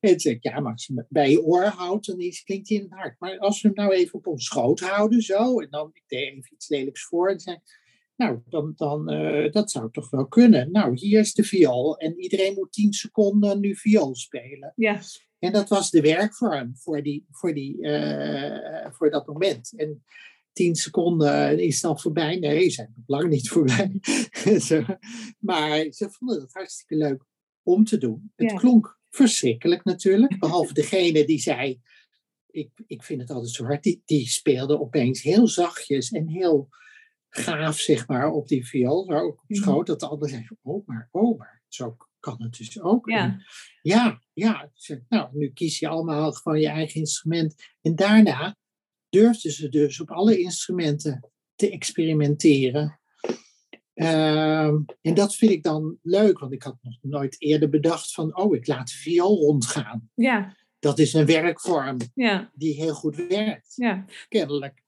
En 0.00 0.20
zei 0.20 0.34
ik, 0.34 0.42
ja, 0.42 0.60
maar 0.60 0.72
als 0.72 0.86
je 0.86 0.94
hem 0.94 1.06
bij 1.08 1.30
je 1.30 1.42
oor 1.42 1.64
houdt, 1.64 2.06
dan 2.06 2.16
klinkt 2.44 2.68
hij 2.68 2.78
in 2.78 2.82
het 2.82 2.92
hart. 2.92 3.20
Maar 3.20 3.38
als 3.38 3.60
we 3.60 3.68
hem 3.68 3.76
nou 3.76 3.92
even 3.92 4.14
op 4.14 4.26
ons 4.26 4.44
schoot 4.44 4.80
houden, 4.80 5.22
zo, 5.22 5.60
en 5.60 5.70
dan, 5.70 5.90
ik 5.92 6.02
deed 6.06 6.28
even 6.28 6.52
iets 6.52 6.68
lelijks 6.68 7.04
voor, 7.04 7.30
en 7.30 7.40
zei 7.40 7.58
nou, 8.16 8.42
dan, 8.48 8.72
dan 8.76 9.12
uh, 9.12 9.52
dat 9.52 9.70
zou 9.70 9.90
toch 9.90 10.10
wel 10.10 10.26
kunnen. 10.26 10.70
Nou, 10.70 10.98
hier 10.98 11.20
is 11.20 11.34
de 11.34 11.44
viool. 11.44 11.96
En 11.96 12.20
iedereen 12.20 12.54
moet 12.54 12.72
tien 12.72 12.92
seconden 12.92 13.60
nu 13.60 13.76
viool 13.76 14.14
spelen. 14.14 14.72
Ja. 14.76 15.00
En 15.38 15.52
dat 15.52 15.68
was 15.68 15.90
de 15.90 16.00
werkvorm 16.00 16.76
voor, 16.76 17.02
die, 17.02 17.26
voor, 17.30 17.54
die, 17.54 17.78
uh, 17.78 18.86
voor 18.90 19.10
dat 19.10 19.26
moment. 19.26 19.72
En 19.76 20.04
tien 20.52 20.74
seconden 20.74 21.58
is 21.58 21.80
dan 21.80 22.00
voorbij. 22.00 22.36
Nee, 22.38 22.62
ze 22.62 22.70
zijn 22.70 22.92
nog 22.96 23.04
lang 23.06 23.30
niet 23.30 23.48
voorbij. 23.54 24.00
maar 25.38 25.86
ze 25.90 26.10
vonden 26.10 26.40
het 26.40 26.52
hartstikke 26.52 26.96
leuk 26.96 27.24
om 27.62 27.84
te 27.84 27.98
doen. 27.98 28.32
Het 28.36 28.50
Ja. 28.50 28.56
klonk 28.56 29.00
verschrikkelijk 29.10 29.84
natuurlijk. 29.84 30.38
Behalve 30.38 30.72
degene 30.74 31.24
die 31.24 31.38
zei, 31.40 31.80
ik, 32.50 32.70
ik 32.86 33.02
vind 33.02 33.20
het 33.20 33.30
altijd 33.30 33.52
zo 33.52 33.64
hard. 33.64 33.82
Die, 33.82 34.02
die 34.04 34.28
speelde 34.28 34.80
opeens 34.80 35.22
heel 35.22 35.48
zachtjes 35.48 36.10
en 36.10 36.28
heel 36.28 36.68
gaaf, 37.36 37.78
zeg 37.78 38.08
maar, 38.08 38.30
op 38.30 38.48
die 38.48 38.66
viool. 38.66 39.04
Zo 39.04 39.12
ook 39.12 39.38
op 39.42 39.44
Mhm. 39.48 39.60
schoot. 39.62 39.86
Dat 39.86 40.00
de 40.00 40.06
ander 40.06 40.28
zei, 40.28 40.46
oh 40.62 40.86
maar, 40.86 41.08
oh 41.10 41.38
maar. 41.38 41.62
Zo 41.68 41.96
kan 42.20 42.42
het 42.42 42.56
dus 42.56 42.80
ook. 42.80 43.08
Ja. 43.10 43.18
En 43.24 43.42
ja, 43.82 44.20
ja. 44.32 44.70
Nou, 45.08 45.28
nu 45.32 45.50
kies 45.52 45.78
je 45.78 45.88
allemaal 45.88 46.32
gewoon 46.32 46.60
je 46.60 46.68
eigen 46.68 47.00
instrument. 47.00 47.54
En 47.80 47.94
daarna 47.94 48.56
durfden 49.08 49.52
ze 49.52 49.68
dus 49.68 50.00
op 50.00 50.10
alle 50.10 50.38
instrumenten 50.40 51.30
te 51.54 51.70
experimenteren. 51.70 53.00
Ehm, 53.94 54.76
en 55.00 55.14
dat 55.14 55.34
vind 55.34 55.50
ik 55.50 55.62
dan 55.62 55.98
leuk, 56.02 56.38
want 56.38 56.52
ik 56.52 56.62
had 56.62 56.76
nog 56.82 56.98
nooit 57.02 57.36
eerder 57.38 57.68
bedacht 57.68 58.12
van, 58.14 58.36
oh, 58.36 58.54
ik 58.54 58.66
laat 58.66 58.88
de 58.88 58.94
viool 58.94 59.36
rondgaan. 59.38 60.10
Ja. 60.14 60.56
Dat 60.78 60.98
is 60.98 61.12
een 61.12 61.26
werkvorm 61.26 61.96
Ja. 62.14 62.50
die 62.54 62.74
heel 62.74 62.94
goed 62.94 63.16
werkt, 63.28 63.72
Ja. 63.76 64.04
kennelijk. 64.28 64.81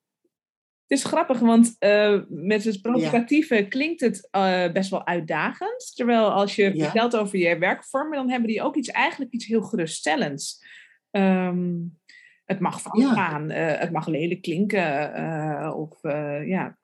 Het 0.86 0.98
is 0.98 1.04
grappig, 1.04 1.38
want 1.38 1.76
uh, 1.78 2.20
met 2.28 2.64
het 2.64 2.80
provocatieve 2.80 3.54
ja. 3.54 3.64
klinkt 3.64 4.00
het 4.00 4.28
uh, 4.36 4.72
best 4.72 4.90
wel 4.90 5.06
uitdagend. 5.06 5.92
Terwijl 5.94 6.32
als 6.32 6.56
je 6.56 6.74
ja. 6.74 6.84
vertelt 6.84 7.16
over 7.16 7.38
je 7.38 7.58
werkvormen, 7.58 8.16
dan 8.16 8.30
hebben 8.30 8.48
die 8.48 8.62
ook 8.62 8.76
iets, 8.76 8.88
eigenlijk 8.88 9.32
iets 9.32 9.46
heel 9.46 9.62
geruststellends. 9.62 10.64
Um, 11.10 11.98
het 12.44 12.60
mag 12.60 12.82
ja. 12.96 13.12
gaan, 13.12 13.50
uh, 13.50 13.78
het 13.78 13.90
mag 13.90 14.06
lelijk 14.06 14.42
klinken. 14.42 15.14
eh, 15.14 15.74
of 15.76 15.98
ja. 16.46 16.78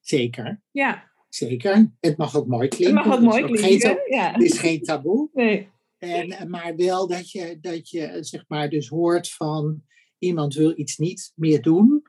Zeker. 0.00 0.60
Ja. 0.70 1.10
Zeker. 1.28 1.92
Het 2.00 2.16
mag 2.16 2.36
ook 2.36 2.46
mooi 2.46 2.68
klinken. 2.68 2.96
Het 2.96 3.06
mag 3.06 3.16
ook 3.16 3.22
mooi 3.22 3.44
klinken. 3.44 3.98
Het 4.08 4.42
is 4.42 4.58
geen 4.58 4.82
taboe. 4.82 5.28
Nee. 5.32 5.68
En, 5.98 6.50
maar 6.50 6.76
wel 6.76 7.08
dat 7.08 7.30
je, 7.30 7.58
dat 7.60 7.90
je 7.90 8.16
zeg 8.20 8.44
maar 8.48 8.68
dus 8.68 8.88
hoort 8.88 9.30
van 9.30 9.82
iemand 10.18 10.54
wil 10.54 10.78
iets 10.78 10.96
niet 10.96 11.32
meer 11.34 11.62
doen. 11.62 12.05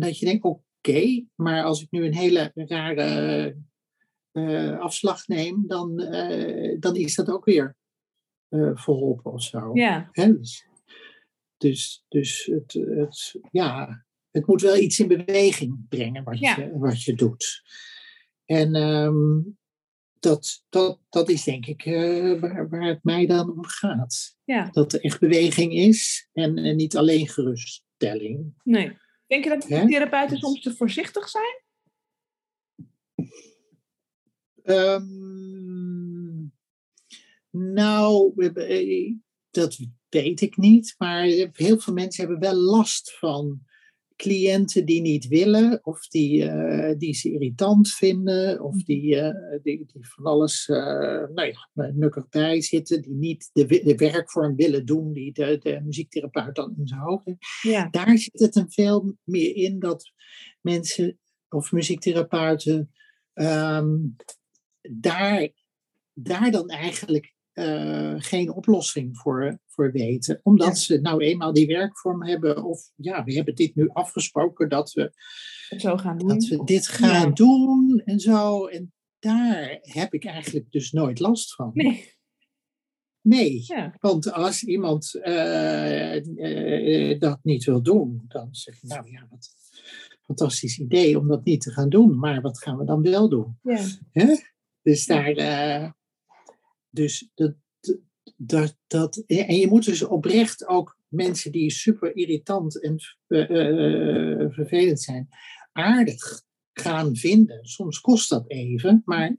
Dat 0.00 0.18
je 0.18 0.26
denkt, 0.26 0.44
oké, 0.44 0.62
okay, 0.82 1.26
maar 1.34 1.62
als 1.64 1.82
ik 1.82 1.90
nu 1.90 2.04
een 2.04 2.14
hele 2.14 2.52
rare 2.54 3.56
eh, 4.32 4.78
afslag 4.78 5.26
neem, 5.26 5.64
dan, 5.66 6.00
eh, 6.00 6.76
dan 6.80 6.96
is 6.96 7.14
dat 7.14 7.30
ook 7.30 7.44
weer 7.44 7.76
uh, 8.48 8.70
verholpen 8.74 9.32
of 9.32 9.42
zo. 9.42 9.70
Ja. 9.74 10.08
Hè? 10.12 10.38
Dus, 10.38 10.66
dus, 11.56 12.04
dus 12.08 12.44
het, 12.44 12.72
het, 12.72 13.34
ja, 13.50 14.04
het 14.30 14.46
moet 14.46 14.60
wel 14.60 14.76
iets 14.76 14.98
in 15.00 15.08
beweging 15.08 15.88
brengen 15.88 16.24
wat, 16.24 16.38
Ja. 16.38 16.56
je, 16.58 16.78
wat 16.78 17.02
je 17.02 17.14
doet. 17.14 17.62
En 18.44 18.74
ehm, 18.74 19.40
dat, 20.18 20.64
dat, 20.68 21.00
dat 21.08 21.28
is 21.28 21.44
denk 21.44 21.66
ik 21.66 21.84
waar, 22.40 22.68
waar 22.68 22.86
het 22.86 23.04
mij 23.04 23.26
dan 23.26 23.50
om 23.50 23.64
gaat. 23.64 24.36
Ja, 24.44 24.70
Dat 24.70 24.92
er 24.92 25.00
echt 25.00 25.20
beweging 25.20 25.72
is 25.72 26.28
en, 26.32 26.58
en 26.58 26.76
niet 26.76 26.96
alleen 26.96 27.28
geruststelling. 27.28 28.54
nee. 28.64 28.96
Denk 29.28 29.44
je 29.44 29.50
dat 29.50 29.68
Hè? 29.68 29.86
therapeuten 29.86 30.38
soms 30.38 30.60
te 30.60 30.76
voorzichtig 30.76 31.28
zijn? 31.28 31.62
Ehm, 34.62 36.46
nou, 37.50 38.32
hebben, 38.34 38.68
eh, 38.68 39.14
dat 39.50 39.78
weet 40.08 40.40
ik 40.40 40.56
niet. 40.56 40.94
Maar 40.98 41.22
heel 41.52 41.78
veel 41.78 41.94
mensen 41.94 42.26
hebben 42.26 42.50
wel 42.50 42.60
last 42.60 43.18
van 43.18 43.66
cliënten 44.22 44.84
die 44.84 45.00
niet 45.00 45.26
willen, 45.26 45.84
of 45.84 46.08
die, 46.08 46.44
eh, 46.44 46.98
die 46.98 47.14
ze 47.14 47.32
irritant 47.32 47.90
vinden, 47.90 48.60
of 48.60 48.82
die, 48.82 49.16
eh, 49.16 49.58
die, 49.62 49.84
die 49.92 50.08
van 50.08 50.24
alles 50.24 50.68
eh 50.68 51.28
nou 51.34 51.46
ja, 51.46 51.90
nukkig 51.94 52.28
bij 52.28 52.60
zitten, 52.60 53.02
die 53.02 53.14
niet 53.14 53.50
de, 53.52 53.66
de 53.66 53.94
werkvorm 53.96 54.56
willen 54.56 54.86
doen 54.86 55.12
die 55.12 55.32
de, 55.32 55.58
de 55.62 55.80
muziektherapeut 55.84 56.54
dan 56.54 56.74
in 56.78 56.86
zijn 56.86 57.00
hoofd 57.00 57.24
heeft 57.24 57.38
Ja. 57.62 57.88
daar 57.90 58.18
zit 58.18 58.40
het 58.40 58.54
hem 58.54 58.70
veel 58.70 59.16
meer 59.24 59.56
in 59.56 59.78
dat 59.78 60.12
mensen 60.60 61.18
of 61.48 61.72
muziektherapeuten 61.72 62.90
ehm, 63.32 63.96
daar, 64.80 65.48
daar 66.12 66.50
dan 66.50 66.68
eigenlijk 66.68 67.34
eh, 67.58 68.14
geen 68.18 68.52
oplossing 68.52 69.18
voor, 69.18 69.58
voor 69.66 69.92
weten. 69.92 70.40
Omdat 70.42 70.68
Ja. 70.68 70.74
ze 70.74 71.00
nou 71.00 71.22
eenmaal 71.22 71.52
die 71.52 71.66
werkvorm 71.66 72.24
hebben. 72.24 72.64
Of 72.64 72.90
ja, 72.96 73.24
we 73.24 73.32
hebben 73.34 73.54
dit 73.54 73.74
nu 73.74 73.88
afgesproken 73.88 74.68
dat 74.68 74.92
we, 74.92 75.12
zo 75.76 75.96
gaan 75.96 76.18
doen. 76.18 76.28
dat 76.28 76.44
we 76.44 76.64
dit 76.64 76.88
gaan 76.88 77.28
Ja. 77.28 77.34
doen 77.34 78.02
en 78.04 78.20
zo. 78.20 78.66
En 78.66 78.92
daar 79.18 79.78
heb 79.80 80.14
ik 80.14 80.24
eigenlijk 80.24 80.72
dus 80.72 80.92
nooit 80.92 81.18
last 81.18 81.54
van. 81.54 81.70
Nee. 81.74 82.16
Nee. 83.20 83.62
Ja. 83.66 83.94
Want 84.00 84.32
als 84.32 84.62
iemand 84.64 85.14
eh, 85.14 86.16
eh, 87.10 87.20
dat 87.20 87.38
niet 87.42 87.64
wil 87.64 87.82
doen, 87.82 88.24
dan 88.28 88.48
zeg 88.50 88.80
je, 88.80 88.86
nou 88.86 89.10
ja, 89.10 89.26
wat 89.30 89.50
fantastisch 90.24 90.78
idee 90.78 91.18
om 91.18 91.28
dat 91.28 91.44
niet 91.44 91.60
te 91.60 91.70
gaan 91.70 91.88
doen. 91.88 92.18
Maar 92.18 92.40
wat 92.40 92.62
gaan 92.62 92.78
we 92.78 92.84
dan 92.84 93.02
wel 93.02 93.28
doen? 93.28 93.58
Ja. 93.62 93.86
Dus 94.82 95.06
daar, 95.06 95.34
dus 96.98 97.30
dat, 97.34 97.54
dat, 98.36 98.76
dat, 98.86 99.16
en 99.26 99.56
je 99.56 99.66
moet 99.68 99.84
dus 99.84 100.02
oprecht 100.02 100.66
ook 100.66 100.96
mensen 101.08 101.52
die 101.52 101.70
super 101.70 102.16
irritant 102.16 102.82
en 102.82 102.96
eh, 103.26 103.40
eh, 103.40 104.50
vervelend 104.52 105.00
zijn, 105.00 105.28
aardig 105.72 106.42
gaan 106.72 107.16
vinden. 107.16 107.64
Soms 107.64 108.00
kost 108.00 108.28
dat 108.28 108.50
even, 108.50 109.02
maar 109.04 109.34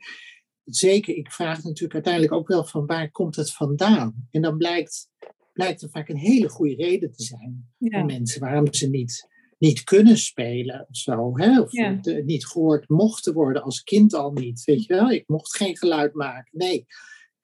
zeker, 0.64 1.16
ik 1.16 1.32
vraag 1.32 1.64
natuurlijk 1.64 1.94
uiteindelijk 1.94 2.34
ook 2.34 2.48
wel 2.48 2.66
van 2.66 2.86
waar 2.86 3.12
komt 3.12 3.36
het 3.36 3.52
vandaan? 3.54 4.28
En 4.32 4.42
dan 4.42 4.58
blijkt, 4.58 5.10
blijkt 5.54 5.82
er 5.82 5.90
vaak 5.90 6.10
een 6.10 6.18
hele 6.18 6.50
goede 6.50 6.76
reden 6.76 7.12
te 7.12 7.24
zijn 7.24 7.70
Ja. 7.78 7.98
voor 8.00 8.06
mensen 8.08 8.42
waarom 8.42 8.74
ze 8.74 8.90
niet, 8.90 9.28
niet 9.58 9.84
kunnen 9.84 10.18
spelen 10.18 10.86
of 10.90 10.98
zo. 10.98 11.38
Hè? 11.38 11.62
Of 11.62 11.72
Ja. 11.72 12.00
niet 12.26 12.48
gehoord 12.48 12.90
mochten 12.90 13.34
worden 13.34 13.64
als 13.64 13.84
kind 13.84 14.14
al 14.14 14.32
niet. 14.32 14.64
Weet 14.64 14.86
je 14.86 14.94
wel, 14.94 15.12
ik 15.12 15.28
mocht 15.28 15.56
geen 15.56 15.78
geluid 15.78 16.14
maken. 16.14 16.58
Nee, 16.58 16.86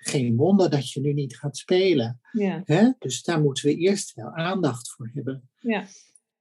geen 0.08 0.36
wonder 0.36 0.70
dat 0.70 0.92
je 0.92 1.02
nu 1.02 1.14
niet 1.14 1.38
gaat 1.38 1.58
spelen. 1.58 2.20
Ja. 2.32 2.62
Hè? 2.64 2.92
Dus 3.00 3.24
daar 3.24 3.42
moeten 3.42 3.66
we 3.66 3.76
eerst 3.76 4.14
wel 4.14 4.30
aandacht 4.34 4.90
voor 4.90 5.10
hebben. 5.14 5.50
Ja. 5.60 5.86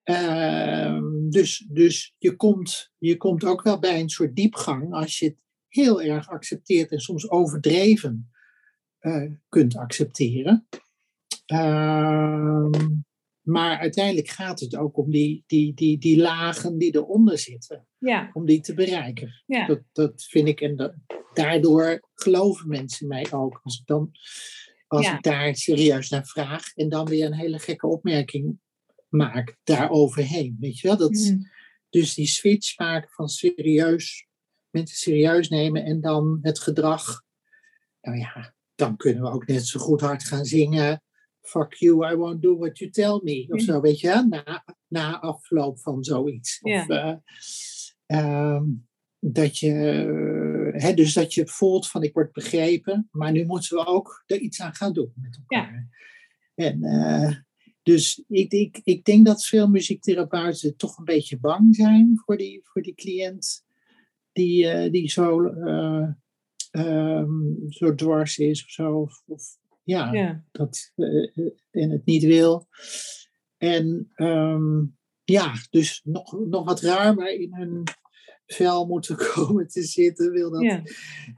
Ehm, 0.03 1.29
dus 1.29 1.67
dus 1.71 2.15
je, 2.19 2.37
komt, 2.37 2.93
je 2.99 3.17
komt 3.17 3.45
ook 3.45 3.63
wel 3.63 3.79
bij 3.79 4.01
een 4.01 4.09
soort 4.09 4.37
diepgang 4.37 4.93
als 4.93 5.19
je 5.19 5.27
het 5.27 5.37
heel 5.69 6.03
erg 6.03 6.29
accepteert 6.29 6.91
en 6.91 7.01
soms 7.01 7.31
overdreven 7.31 8.31
eh, 8.99 9.31
kunt 9.49 9.77
accepteren. 9.77 10.69
Ehm, 11.47 12.71
maar 13.41 13.79
uiteindelijk 13.79 14.29
gaat 14.29 14.61
het 14.61 14.77
ook 14.77 14.97
om 14.97 15.11
die, 15.11 15.45
die, 15.47 15.75
die, 15.75 15.99
die 15.99 16.21
lagen 16.21 16.79
die 16.79 16.95
eronder 16.95 17.39
zitten, 17.39 17.87
Ja. 17.99 18.31
om 18.33 18.47
die 18.47 18.61
te 18.61 18.75
bereiken. 18.75 19.43
Ja. 19.47 19.67
Dat, 19.67 19.81
dat 19.93 20.25
vind 20.25 20.49
ik, 20.49 20.61
en 20.61 20.77
dat, 20.77 20.95
daardoor 21.37 22.01
geloven 22.15 22.69
mensen 22.69 23.07
mij 23.09 23.27
ook. 23.33 23.61
Als 23.63 23.79
ik, 23.81 23.87
dan, 23.87 24.11
als 24.87 25.07
Ja. 25.07 25.17
ik 25.17 25.23
daar 25.23 25.57
serieus 25.57 26.09
naar 26.09 26.27
vraag 26.27 26.75
en 26.75 26.89
dan 26.89 27.07
weer 27.07 27.27
een 27.27 27.35
hele 27.35 27.59
gekke 27.59 27.87
opmerking 27.87 28.59
maak 29.09 29.57
daaroverheen. 29.65 30.57
Weet 30.61 30.79
je 30.79 30.89
wel? 30.89 30.97
Dat, 30.97 31.11
Mhm. 31.13 31.39
Dus 31.91 32.15
die 32.15 32.27
switch 32.27 32.79
maken 32.79 33.11
van 33.11 33.29
serieus, 33.29 34.27
mensen 34.71 34.97
serieus 34.97 35.49
nemen 35.49 35.85
en 35.85 36.01
dan 36.01 36.39
het 36.43 36.59
gedrag. 36.61 37.23
Nou 38.01 38.19
ja, 38.19 38.55
dan 38.75 38.97
kunnen 38.97 39.23
we 39.23 39.31
ook 39.31 39.47
net 39.47 39.67
zo 39.67 39.81
goed 39.81 40.01
hard 40.01 40.25
gaan 40.25 40.45
zingen. 40.45 41.03
Fuck 41.41 41.75
you, 41.75 42.13
I 42.13 42.17
won't 42.17 42.43
do 42.43 42.57
what 42.59 42.79
you 42.79 42.91
tell 42.91 43.21
me. 43.23 43.47
Of 43.49 43.59
Ja. 43.61 43.65
zo, 43.65 43.81
weet 43.81 44.01
je, 44.01 44.07
wel, 44.09 44.27
na, 44.27 44.65
na 44.89 45.21
afloop 45.21 45.81
van 45.81 46.05
zoiets. 46.05 46.59
Ja. 46.63 46.81
Of, 46.83 46.89
eh, 46.89 47.15
ehm, 48.07 48.65
dat 49.19 49.59
je, 49.59 49.73
hè, 50.81 50.95
dus 50.95 51.13
dat 51.13 51.35
je 51.35 51.47
voelt 51.47 51.89
van 51.89 52.03
ik 52.03 52.13
word 52.13 52.33
begrepen, 52.33 53.09
maar 53.11 53.33
nu 53.33 53.45
moeten 53.45 53.77
we 53.77 53.87
ook 53.87 54.23
er 54.27 54.39
iets 54.39 54.61
aan 54.61 54.75
gaan 54.75 54.93
doen 54.93 55.13
met 55.15 55.39
elkaar. 55.47 55.89
En 56.55 56.83
eh, 56.83 57.37
dus 57.83 58.25
ik, 58.29 58.53
ik, 58.53 58.81
ik 58.85 59.05
denk 59.05 59.27
dat 59.27 59.45
veel 59.45 59.69
muziektherapeuten 59.69 60.77
toch 60.77 60.99
een 60.99 61.05
beetje 61.05 61.39
bang 61.39 61.75
zijn 61.75 62.21
voor 62.25 62.37
die, 62.37 62.61
voor 62.65 62.83
die 62.83 62.95
cliënt 62.95 63.65
die, 64.35 64.69
eh, 64.69 64.91
die 64.91 65.11
zo, 65.11 65.45
eh, 65.45 66.09
ehm, 66.71 67.69
zo 67.69 67.95
dwars 67.95 68.39
is 68.39 68.65
of 68.65 68.71
zo. 68.71 69.01
Of, 69.01 69.23
of 69.27 69.43
ja, 69.83 70.13
Ja. 70.13 70.45
dat, 70.53 70.93
eh, 70.95 71.47
en 71.71 71.91
het 71.91 72.05
niet 72.05 72.25
wil. 72.25 72.69
En 73.57 74.11
ehm, 74.15 74.85
ja, 75.25 75.53
dus 75.71 76.01
nog, 76.05 76.33
nog 76.47 76.65
wat 76.65 76.81
ruimer 76.81 77.41
in 77.41 77.55
hun 77.55 77.83
vel 78.47 78.87
moeten 78.87 79.17
komen 79.35 79.69
te 79.69 79.83
zitten, 79.83 80.31
wil 80.33 80.51
dat, 80.51 80.63
Ja. 80.63 80.83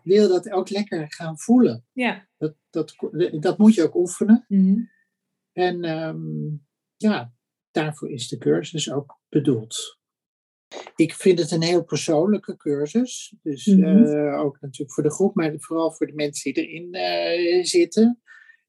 wil 0.02 0.28
dat 0.28 0.50
ook 0.50 0.70
lekker 0.70 1.12
gaan 1.12 1.38
voelen. 1.38 1.84
Ja. 1.92 2.28
Dat, 2.36 2.54
dat, 2.70 2.94
dat 3.40 3.58
moet 3.58 3.74
je 3.74 3.82
ook 3.82 3.94
oefenen. 3.94 4.44
Mhm. 4.48 4.78
En 5.52 5.84
ehm, 5.84 6.48
ja, 6.96 7.32
daarvoor 7.70 8.10
is 8.10 8.28
de 8.28 8.38
cursus 8.38 8.92
ook 8.92 9.18
bedoeld. 9.28 9.98
Ik 10.96 11.14
vind 11.14 11.38
het 11.38 11.50
een 11.50 11.62
heel 11.62 11.84
persoonlijke 11.84 12.56
cursus. 12.56 13.34
Dus 13.42 13.66
Mhm. 13.66 14.04
eh, 14.04 14.40
ook 14.40 14.60
natuurlijk 14.60 14.92
voor 14.92 15.02
de 15.02 15.10
groep, 15.12 15.34
maar 15.34 15.54
vooral 15.56 15.92
voor 15.92 16.06
de 16.06 16.14
mensen 16.14 16.52
die 16.54 16.66
erin 16.68 16.92
eh, 16.92 17.64
zitten. 17.64 18.20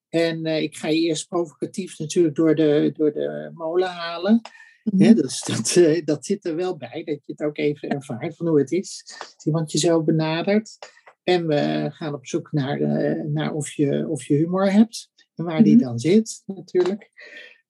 En 0.10 0.46
eh, 0.46 0.62
ik 0.62 0.78
ga 0.78 0.88
je 0.88 1.00
eerst 1.00 1.28
provocatief 1.28 2.00
natuurlijk 2.00 2.36
door 2.36 2.56
de, 2.56 2.92
door 2.94 3.12
de 3.12 3.52
molen 3.54 3.90
halen. 3.90 4.42
Mhm. 4.92 5.04
Hè, 5.04 5.14
dus 5.14 5.44
dat, 5.44 5.76
eh, 5.76 6.06
dat 6.06 6.26
zit 6.26 6.46
er 6.46 6.56
wel 6.56 6.78
bij, 6.78 7.04
dat 7.04 7.26
je 7.26 7.32
het 7.32 7.42
ook 7.42 7.58
even 7.58 7.90
ervaart 7.90 8.36
van 8.36 8.48
hoe 8.48 8.60
het 8.60 8.72
is. 8.72 9.04
Als 9.20 9.46
iemand 9.46 9.72
je 9.72 9.78
zo 9.78 10.04
benadert. 10.04 10.78
En 11.24 11.48
we 11.48 11.88
gaan 11.94 12.14
op 12.14 12.28
zoek 12.28 12.52
naar, 12.52 12.82
eh, 12.82 13.24
naar 13.24 13.54
of, 13.54 13.72
je, 13.72 14.08
of 14.10 14.24
je 14.24 14.34
humor 14.36 14.72
hebt. 14.72 15.10
En 15.36 15.46
waar 15.46 15.64
die 15.64 15.76
Mhm. 15.76 15.84
dan 15.84 16.00
zit, 16.00 16.44
natuurlijk. 16.46 17.12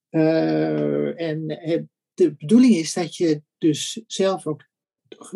Eh, 0.09 1.21
en 1.21 1.45
de 2.13 2.35
bedoeling 2.35 2.75
is 2.75 2.93
dat 2.93 3.15
je 3.15 3.41
dus 3.57 4.03
zelf 4.07 4.47
ook 4.47 4.65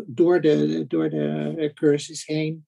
door 0.05 0.41
de, 0.41 0.85
door 0.87 1.09
de 1.09 1.71
cursus 1.73 2.25
heen 2.25 2.65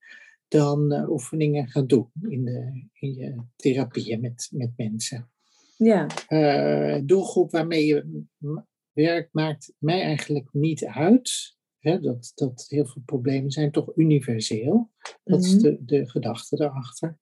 dan 0.48 1.08
oefeningen 1.10 1.68
gaat 1.68 1.90
doen 1.90 2.12
in, 2.22 2.46
de, 2.46 2.88
in 3.00 3.14
je 3.16 3.44
therapieën 3.56 4.22
met, 4.22 4.50
met 4.52 4.72
mensen 4.78 5.32
Ja. 5.78 6.08
doelgroep 7.00 7.52
waarmee 7.52 7.86
je 7.86 8.26
werkt 8.94 9.34
maakt 9.34 9.74
mij 9.78 10.02
eigenlijk 10.02 10.48
niet 10.52 10.86
uit. 10.86 11.58
Hè, 11.80 12.00
dat, 12.00 12.32
dat 12.36 12.66
heel 12.68 12.86
veel 12.86 13.02
problemen 13.06 13.52
zijn 13.52 13.72
toch 13.72 13.96
universeel. 13.96 14.92
Dat 15.24 15.44
is 15.44 15.54
Mhm. 15.54 15.62
de, 15.62 15.78
de 15.86 16.10
gedachte 16.10 16.56
daarachter. 16.56 17.18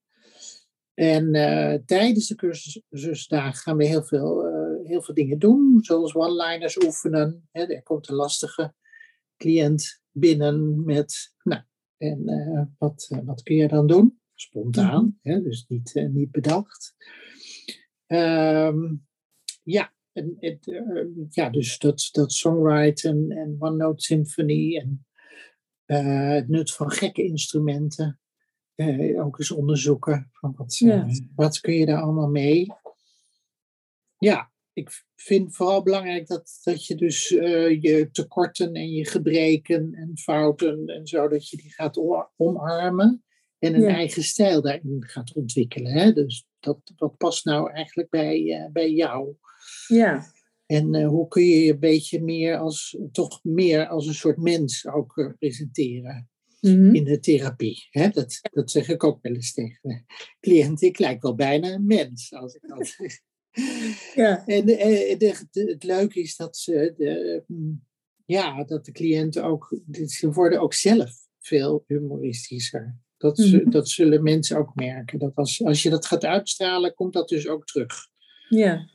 En 0.94 1.34
eh, 1.34 1.78
tijdens 1.84 2.26
de 2.28 2.34
cursusdagen 2.34 3.54
gaan 3.60 3.76
we 3.76 3.84
heel 3.86 4.02
veel, 4.02 4.46
eh, 4.46 4.86
heel 4.88 5.02
veel 5.02 5.14
dingen 5.14 5.38
doen, 5.38 5.78
zoals 5.80 6.14
one-liners 6.14 6.84
oefenen. 6.84 7.48
Hè, 7.50 7.62
er 7.62 7.82
komt 7.82 8.08
een 8.08 8.14
lastige 8.14 8.74
cliënt 9.36 10.02
binnen 10.10 10.84
met, 10.84 11.34
nou, 11.42 11.62
en 11.96 12.28
eh, 12.28 12.62
wat, 12.78 13.20
wat 13.24 13.42
kun 13.42 13.56
je 13.56 13.68
dan 13.68 13.86
doen? 13.86 14.20
Spontaan, 14.34 15.18
hè, 15.22 15.42
dus 15.42 15.64
niet, 15.68 16.08
niet 16.10 16.30
bedacht. 16.30 16.94
Ehm, 18.06 18.94
ja, 19.62 19.92
en, 20.12 20.36
eh, 20.38 21.06
ja, 21.28 21.50
dus 21.50 21.78
dat, 21.78 22.08
dat 22.12 22.32
songwriten 22.32 23.30
en 23.30 23.56
one-note 23.58 24.02
symphony 24.02 24.76
en 24.76 25.06
het 26.34 26.48
nut 26.48 26.72
van 26.72 26.90
gekke 26.90 27.22
instrumenten 27.22 28.20
ook 29.16 29.38
eens 29.38 29.50
onderzoeken. 29.50 30.28
Van 30.32 30.54
wat, 30.56 30.78
Ja. 30.78 31.06
wat 31.34 31.60
kun 31.60 31.74
je 31.74 31.86
daar 31.86 32.02
allemaal 32.02 32.28
mee? 32.28 32.66
Ja, 34.18 34.52
ik 34.72 35.04
vind 35.14 35.56
vooral 35.56 35.82
belangrijk 35.82 36.26
dat, 36.26 36.60
dat 36.64 36.86
je 36.86 36.94
dus 36.94 37.30
eh, 37.30 37.80
je 37.82 38.08
tekorten 38.12 38.72
en 38.72 38.90
je 38.90 39.06
gebreken 39.06 39.94
en 39.94 40.18
fouten 40.18 40.86
en 40.86 41.06
zo, 41.06 41.28
dat 41.28 41.48
je 41.48 41.56
die 41.56 41.72
gaat 41.72 41.98
omarmen 42.36 43.24
en 43.58 43.74
een 43.74 43.80
Ja. 43.80 43.94
eigen 43.94 44.22
stijl 44.22 44.62
daarin 44.62 45.04
gaat 45.06 45.34
ontwikkelen. 45.34 45.92
Hè? 45.92 46.12
Dus 46.12 46.46
dat, 46.60 46.92
wat 46.96 47.16
past 47.16 47.44
nou 47.44 47.72
eigenlijk 47.72 48.10
bij, 48.10 48.52
eh, 48.52 48.70
bij 48.72 48.90
jou? 48.92 49.36
Ja. 49.88 50.24
En 50.66 50.94
eh, 50.94 51.08
hoe 51.08 51.28
kun 51.28 51.44
je 51.44 51.64
je 51.64 51.72
een 51.72 51.78
beetje 51.78 52.22
meer 52.22 52.56
als, 52.58 52.98
toch 53.12 53.40
meer 53.44 53.88
als 53.88 54.06
een 54.06 54.14
soort 54.14 54.36
mens 54.36 54.86
ook 54.86 55.16
eh, 55.18 55.28
presenteren 55.38 56.26
Mhm. 56.60 56.94
in 56.94 57.04
de 57.04 57.18
therapie? 57.20 57.86
Hè? 57.90 58.08
Dat, 58.08 58.38
dat 58.52 58.70
zeg 58.70 58.88
ik 58.88 59.04
ook 59.04 59.18
wel 59.22 59.32
eens 59.34 59.52
tegen 59.52 59.78
de 59.82 60.04
cliënten. 60.40 60.86
Ik 60.88 60.98
lijk 60.98 61.22
wel 61.22 61.34
bijna 61.34 61.72
een 61.72 61.86
mens 61.86 62.32
als 62.32 62.54
ik 62.54 62.68
dat 62.68 62.86
zeg. 62.86 63.18
Ja. 64.14 64.46
En 64.46 64.68
eh, 64.68 65.18
de, 65.18 65.46
de- 65.50 65.70
het 65.70 65.84
leuke 65.84 66.20
is 66.20 66.36
dat 66.36 66.56
ze, 66.56 66.94
de, 66.96 67.44
mm, 67.46 67.84
ja, 68.24 68.64
dat 68.64 68.84
de 68.84 68.92
cliënten 68.92 69.44
ook, 69.44 69.78
ze 70.06 70.32
worden 70.32 70.60
ook 70.60 70.74
zelf 70.74 71.10
veel 71.38 71.84
humoristischer. 71.86 72.98
Dat, 73.16 73.38
ze- 73.38 73.56
Mhm. 73.56 73.70
dat 73.70 73.88
zullen 73.88 74.22
mensen 74.22 74.56
ook 74.56 74.74
merken. 74.74 75.18
Dat 75.18 75.34
als, 75.34 75.64
als 75.64 75.82
je 75.82 75.90
dat 75.90 76.06
gaat 76.06 76.24
uitstralen, 76.24 76.94
komt 76.94 77.12
dat 77.12 77.28
dus 77.28 77.48
ook 77.48 77.64
terug. 77.66 77.94
Ja. 78.48 78.88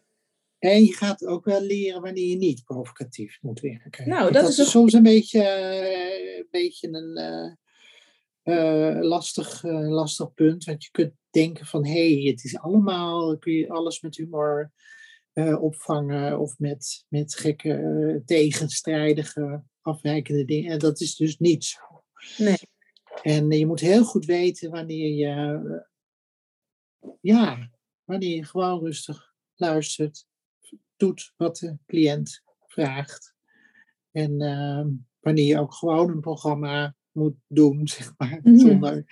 En 0.60 0.84
je 0.84 0.94
gaat 0.94 1.26
ook 1.26 1.46
wel 1.46 1.62
leren 1.62 2.02
wanneer 2.02 2.28
je 2.28 2.36
niet 2.36 2.64
provocatief 2.64 3.38
moet 3.42 3.60
werken. 3.60 4.10
Nou, 4.10 4.32
dat 4.32 4.50
is 4.50 4.58
een 4.58 4.66
soms 4.66 4.94
een 4.94 5.04
beetje, 5.04 5.42
eh, 5.42 6.38
een, 6.38 6.48
beetje 6.52 6.88
een 6.88 7.18
eh, 7.18 7.52
eh, 8.48 9.02
lastig, 9.02 9.64
eh, 9.64 9.90
lastig 9.90 10.34
punt. 10.34 10.64
Want 10.64 10.84
je 10.84 10.92
kunt 10.92 11.14
denken 11.30 11.66
van, 11.66 11.86
hé, 11.86 12.14
hey, 12.14 12.32
het 12.32 12.44
is 12.44 12.58
allemaal, 12.58 13.38
kun 13.38 13.54
je 13.54 13.70
alles 13.70 14.02
met 14.02 14.18
humor 14.18 14.72
opvangen. 15.60 16.40
Of 16.40 16.60
met, 16.60 17.06
met 17.08 17.36
gekke, 17.36 18.22
tegenstrijdige, 18.26 19.64
afwijkende 19.82 20.46
dingen. 20.46 20.72
En 20.72 20.80
dat 20.80 21.00
is 21.00 21.16
dus 21.16 21.38
niet 21.38 21.64
zo. 21.66 22.04
Nee. 22.38 22.58
En 23.22 23.52
je 23.52 23.66
moet 23.66 23.80
heel 23.80 24.04
goed 24.04 24.26
weten 24.26 24.72
wanneer 24.72 25.14
je, 25.14 25.86
ja, 27.22 27.70
wanneer 28.04 28.36
je 28.36 28.46
gewoon 28.46 28.80
rustig 28.80 29.34
luistert, 29.56 30.26
doet 30.98 31.34
wat 31.38 31.58
de 31.58 31.78
cliënt 31.86 32.44
vraagt. 32.68 33.36
En 34.12 34.42
ehm, 34.42 34.88
wanneer 35.20 35.46
je 35.46 35.60
ook 35.60 35.74
gewoon 35.74 36.10
een 36.10 36.20
programma 36.20 36.96
moet 37.12 37.36
doen, 37.48 37.88
zeg 37.98 38.14
maar, 38.18 38.40
zonder, 38.44 39.06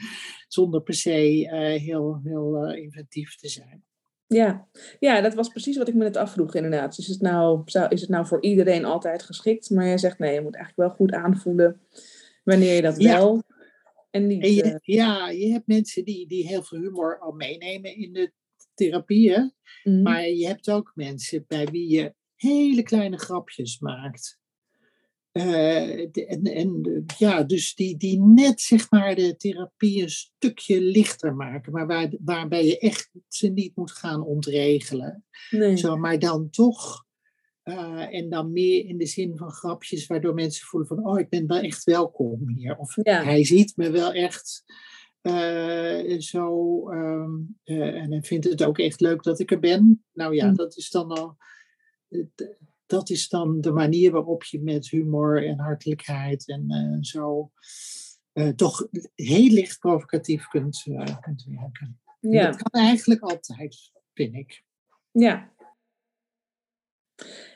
zonder 0.47 0.81
per 0.81 0.93
se 0.93 1.47
eh, 1.49 1.81
heel, 1.81 2.19
heel 2.23 2.65
eh, 2.65 2.83
inventief 2.83 3.35
te 3.35 3.49
zijn. 3.49 3.83
Ja. 4.27 4.67
ja, 4.99 5.21
dat 5.21 5.33
was 5.33 5.49
precies 5.49 5.77
wat 5.77 5.87
ik 5.87 5.93
me 5.93 6.03
net 6.03 6.17
afvroeg 6.17 6.55
inderdaad. 6.55 6.97
Is 6.97 7.07
het, 7.07 7.21
nou, 7.21 7.61
zou, 7.65 7.89
is 7.89 8.01
het 8.01 8.09
nou 8.09 8.25
voor 8.25 8.41
iedereen 8.41 8.85
altijd 8.85 9.23
geschikt? 9.23 9.69
Maar 9.69 9.85
jij 9.85 9.97
zegt 9.97 10.19
nee, 10.19 10.33
je 10.33 10.41
moet 10.41 10.55
eigenlijk 10.55 10.87
wel 10.87 10.97
goed 10.97 11.11
aanvoelen 11.13 11.81
wanneer 12.43 12.75
je 12.75 12.81
dat 12.81 13.01
Ja. 13.01 13.13
wel 13.17 13.43
en 14.11 14.27
niet... 14.27 14.43
En 14.43 14.53
je, 14.53 14.63
eh, 14.63 14.75
ja, 14.81 15.29
je 15.29 15.51
hebt 15.51 15.67
mensen 15.67 16.05
die, 16.05 16.27
die 16.27 16.47
heel 16.47 16.63
veel 16.63 16.79
humor 16.79 17.19
al 17.19 17.31
meenemen 17.31 17.95
in 17.95 18.13
de 18.13 18.31
therapie, 18.75 19.31
hè? 19.31 19.41
mhm. 19.83 20.01
Maar 20.01 20.27
je 20.29 20.47
hebt 20.47 20.69
ook 20.69 20.91
mensen 20.95 21.43
bij 21.47 21.65
wie 21.65 21.89
je 21.89 22.13
hele 22.35 22.83
kleine 22.83 23.17
grapjes 23.17 23.79
maakt. 23.79 24.39
Eh, 25.31 26.07
de- 26.11 26.25
en, 26.53 27.03
ja, 27.17 27.43
dus 27.43 27.75
die, 27.75 27.97
die 27.97 28.21
net 28.21 28.61
zeg 28.61 28.89
maar 28.89 29.15
de 29.15 29.35
therapie 29.35 30.01
een 30.01 30.09
stukje 30.09 30.81
lichter 30.81 31.35
maken, 31.35 31.71
maar 31.71 31.87
waar, 31.87 32.13
waarbij 32.23 32.65
je 32.65 32.79
echt 32.79 33.11
ze 33.27 33.47
niet 33.47 33.75
moet 33.75 33.91
gaan 33.91 34.23
ontregelen. 34.25 35.25
nee. 35.49 35.77
Zo, 35.77 35.97
maar 35.97 36.19
dan 36.19 36.49
toch, 36.49 37.05
eh, 37.63 38.13
en 38.15 38.29
dan 38.29 38.51
meer 38.51 38.85
in 38.85 38.97
de 38.97 39.05
zin 39.05 39.37
van 39.37 39.51
grapjes, 39.51 40.07
waardoor 40.07 40.33
mensen 40.33 40.65
voelen 40.65 40.87
van, 40.89 41.05
oh, 41.07 41.19
ik 41.19 41.29
ben 41.29 41.47
wel 41.47 41.59
echt 41.59 41.83
welkom 41.83 42.49
hier. 42.49 42.77
Of 42.77 42.95
Ja. 43.03 43.23
hij 43.23 43.45
ziet 43.45 43.73
me 43.77 43.89
wel 43.91 44.13
echt 44.13 44.63
eh, 45.25 46.19
zo, 46.19 46.79
ehm, 46.89 47.31
eh, 47.63 48.01
en 48.01 48.11
hij 48.11 48.21
vindt 48.21 48.45
het 48.49 48.63
ook 48.63 48.79
echt 48.79 48.99
leuk 49.01 49.23
dat 49.23 49.39
ik 49.39 49.51
er 49.51 49.59
ben. 49.59 50.05
Nou 50.13 50.35
ja, 50.35 50.47
Mm. 50.47 50.55
dat 50.55 50.77
is 50.77 50.89
dan 50.89 51.11
al, 51.11 51.37
dat 52.85 53.09
is 53.09 53.29
dan 53.29 53.61
de 53.61 53.71
manier 53.71 54.11
waarop 54.11 54.43
je 54.43 54.61
met 54.61 54.89
humor 54.89 55.45
en 55.47 55.59
hartelijkheid 55.59 56.47
en 56.47 56.65
eh, 56.69 56.97
zo 57.01 57.51
toch 58.55 58.87
heel 59.15 59.49
licht 59.51 59.79
provocatief 59.79 60.47
kunt, 60.47 60.81
kunt 61.21 61.43
werken. 61.43 61.99
En 62.21 62.29
Ja. 62.31 62.45
Dat 62.45 62.61
kan 62.61 62.81
eigenlijk 62.81 63.21
altijd, 63.21 63.91
vind 64.13 64.35
ik. 64.35 64.63
Ja. 65.11 65.53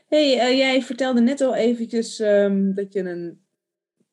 hey, 0.07 0.57
jij 0.57 0.81
vertelde 0.81 1.21
net 1.21 1.41
al 1.41 1.55
eventjes 1.55 2.19
ehm, 2.19 2.73
dat 2.73 2.93
je 2.93 2.99
een, 2.99 3.45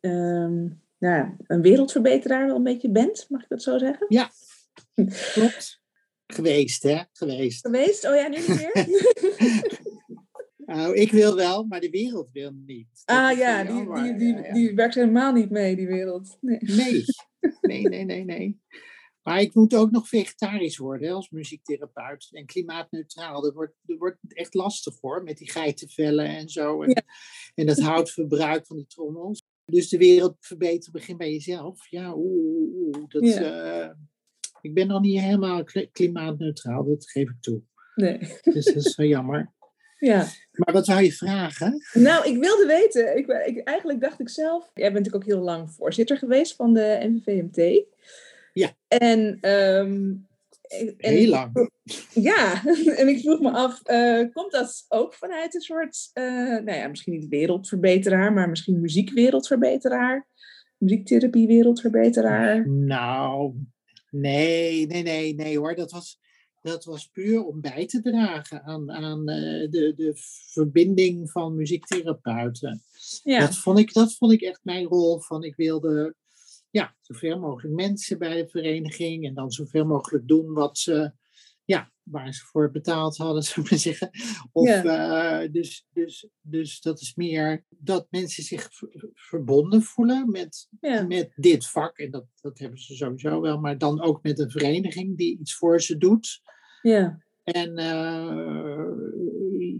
ehm, 0.00 0.68
ja, 0.98 1.36
een 1.46 1.62
wereldverbeteraar 1.62 2.46
wel 2.46 2.56
een 2.56 2.62
beetje 2.62 2.90
bent, 2.90 3.26
mag 3.28 3.42
ik 3.42 3.48
dat 3.48 3.62
zo 3.62 3.78
zeggen? 3.78 4.06
Klopt. 5.32 5.80
Geweest, 6.26 6.82
hè? 6.82 7.02
Geweest. 7.12 7.66
Geweest? 7.66 8.06
Oh 8.06 8.14
ja, 8.14 8.28
nu 8.28 8.36
niet 8.36 8.48
meer? 8.48 8.86
Nou, 10.66 10.94
ik 10.94 11.10
wil 11.12 11.34
wel, 11.34 11.64
maar 11.64 11.80
de 11.80 11.90
wereld 11.90 12.28
wil 12.32 12.50
niet. 12.66 12.88
Dat 13.04 13.16
ah 13.16 13.38
ja, 13.38 13.64
die, 13.64 13.74
jammer. 13.74 14.02
die, 14.02 14.16
die, 14.16 14.34
Ja, 14.34 14.44
ja. 14.46 14.52
die 14.52 14.74
werkt 14.74 14.94
helemaal 14.94 15.32
niet 15.32 15.50
mee, 15.50 15.76
die 15.76 15.86
wereld. 15.86 16.36
Nee. 16.40 16.58
Nee. 16.60 17.04
nee, 17.60 17.82
nee, 17.82 18.04
nee, 18.04 18.24
nee. 18.24 18.60
Maar 19.22 19.40
ik 19.40 19.54
moet 19.54 19.74
ook 19.74 19.90
nog 19.90 20.08
vegetarisch 20.08 20.76
worden 20.76 21.12
als 21.12 21.30
muziektherapeut. 21.30 22.28
En 22.30 22.46
klimaatneutraal. 22.46 23.42
Dat 23.42 23.54
wordt, 23.54 23.74
dat 23.82 23.98
wordt 23.98 24.18
echt 24.28 24.54
lastig 24.54 25.00
hoor, 25.00 25.22
met 25.22 25.36
die 25.38 25.50
geitenvellen 25.50 26.26
en 26.26 26.48
zo. 26.48 26.82
En, 26.82 26.88
Ja. 26.90 27.02
en 27.54 27.66
dat 27.66 27.80
houtverbruik 27.80 28.66
van 28.66 28.76
die 28.76 28.86
trommels. 28.86 29.45
Dus 29.66 29.88
de 29.88 29.98
wereld 29.98 30.36
verbeteren 30.40 30.92
begint 30.92 31.18
bij 31.18 31.30
jezelf. 31.32 31.86
Ja, 31.90 32.12
oeh, 32.16 32.96
dat, 33.08 33.22
eh, 33.22 33.88
ik 34.60 34.74
ben 34.74 34.86
nog 34.86 35.00
niet 35.00 35.20
helemaal 35.20 35.64
kli- 35.64 35.90
klimaatneutraal, 35.92 36.84
dat 36.84 37.10
geef 37.10 37.28
ik 37.30 37.36
toe. 37.40 37.62
nee. 37.94 38.18
Dus 38.42 38.64
dat 38.64 38.84
is 38.84 38.96
wel 38.96 39.06
jammer. 39.06 39.50
Ja. 39.98 40.26
Maar 40.52 40.74
wat 40.74 40.84
zou 40.86 41.02
je 41.02 41.12
vragen? 41.12 41.82
Nou, 41.92 42.28
ik 42.28 42.38
wilde 42.40 42.66
weten, 42.66 43.16
ik, 43.16 43.26
ik, 43.26 43.58
eigenlijk 43.58 44.00
dacht 44.00 44.20
ik 44.20 44.28
zelf, 44.28 44.70
jij 44.74 44.92
bent 44.92 45.04
natuurlijk 45.04 45.24
ook 45.24 45.36
heel 45.36 45.44
lang 45.44 45.70
voorzitter 45.70 46.18
geweest 46.18 46.54
van 46.56 46.72
de 46.74 46.98
NVVMT. 47.02 47.84
Ja. 48.52 48.72
En, 48.88 49.38
ehm, 49.40 50.12
en- 50.68 50.94
Heel 50.96 51.28
lang. 51.28 51.70
Ja, 52.14 52.64
en 53.00 53.08
ik 53.08 53.20
vroeg 53.20 53.40
me 53.40 53.50
af, 53.50 53.82
eh, 53.82 54.20
komt 54.32 54.52
dat 54.52 54.84
ook 54.88 55.14
vanuit 55.14 55.54
een 55.54 55.60
soort, 55.60 56.10
eh, 56.12 56.24
nou 56.44 56.72
ja, 56.72 56.88
misschien 56.88 57.12
niet 57.12 57.28
wereldverbeteraar, 57.28 58.32
maar 58.32 58.48
misschien 58.48 58.80
muziekwereldverbeteraar, 58.80 60.28
muziektherapie-wereldverbeteraar? 60.78 62.68
Nou, 62.68 63.54
nee, 64.10 64.86
nee, 64.86 65.02
nee, 65.02 65.34
nee 65.34 65.58
hoor. 65.58 65.74
Dat 65.74 65.90
was, 65.90 66.20
dat 66.62 66.84
was 66.84 67.06
puur 67.06 67.44
om 67.44 67.60
bij 67.60 67.86
te 67.86 68.00
dragen 68.02 68.62
aan, 68.62 68.90
aan 68.92 69.28
eh, 69.28 69.70
de, 69.70 69.92
de 69.96 70.12
verbinding 70.52 71.30
van 71.30 71.56
muziektherapeuten. 71.56 72.82
Ja, 73.22 73.40
Dat, 73.40 73.56
vond 73.56 73.78
ik, 73.78 73.92
dat 73.92 74.14
vond 74.14 74.32
ik 74.32 74.40
echt 74.42 74.60
mijn 74.62 74.84
rol. 74.86 75.20
Van 75.20 75.42
ik 75.44 75.56
wilde 75.56 76.14
ja, 76.70 76.96
zoveel 77.00 77.38
mogelijk 77.38 77.74
mensen 77.74 78.18
bij 78.18 78.42
de 78.42 78.48
vereniging 78.48 79.26
en 79.26 79.34
dan 79.34 79.50
zoveel 79.50 79.84
mogelijk 79.84 80.28
doen 80.28 80.52
wat 80.52 80.78
ze, 80.78 81.12
ja, 81.64 81.92
waar 82.02 82.34
ze 82.34 82.44
voor 82.44 82.70
betaald 82.70 83.16
hadden, 83.16 83.42
zou 83.48 83.60
ik 83.66 83.70
maar 83.70 83.80
zeggen. 83.80 84.10
Of, 84.52 84.68
eh, 84.68 85.52
dus, 85.52 85.86
dus, 85.92 86.28
dus 86.40 86.80
dat 86.80 87.00
is 87.00 87.14
meer 87.14 87.64
dat 87.68 88.06
mensen 88.10 88.42
zich 88.42 88.68
ver- 88.70 89.10
verbonden 89.14 89.82
voelen 89.82 90.30
met, 90.30 90.68
ja, 90.80 91.02
met 91.02 91.32
dit 91.36 91.66
vak. 91.68 91.98
En 91.98 92.10
dat, 92.10 92.24
dat 92.40 92.58
hebben 92.58 92.78
ze 92.78 92.94
sowieso 92.94 93.40
wel, 93.40 93.60
maar 93.60 93.78
dan 93.78 94.00
ook 94.02 94.22
met 94.22 94.38
een 94.38 94.50
vereniging 94.50 95.16
die 95.16 95.38
iets 95.38 95.54
voor 95.54 95.80
ze 95.80 95.96
doet. 95.96 96.42
ja, 96.82 97.22
En 97.44 97.76
eh, 97.76 98.86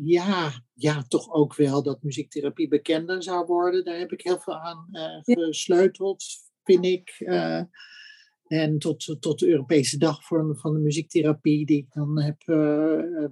ja, 0.05 0.53
ja, 0.75 1.03
toch 1.09 1.33
ook 1.33 1.55
wel 1.55 1.83
dat 1.83 2.03
muziektherapie 2.03 2.69
bekender 2.69 3.23
zou 3.23 3.47
worden. 3.47 3.85
Daar 3.85 3.99
heb 3.99 4.13
ik 4.13 4.21
heel 4.23 4.39
veel 4.39 4.59
aan 4.59 4.89
eh, 4.93 5.21
gesleuteld, 5.23 6.25
vind 6.67 6.85
ik. 6.85 7.17
Eh, 7.19 7.63
en 8.47 8.79
tot, 8.79 9.17
tot 9.21 9.39
de 9.39 9.49
Europese 9.49 9.99
dag 9.99 10.25
voor, 10.25 10.57
van 10.59 10.73
de 10.75 10.81
muziektherapie, 10.81 11.67
die 11.67 11.79
ik 11.79 11.93
dan 11.93 12.21
heb 12.23 12.43
eh, 12.45 12.99
eh, 12.99 13.31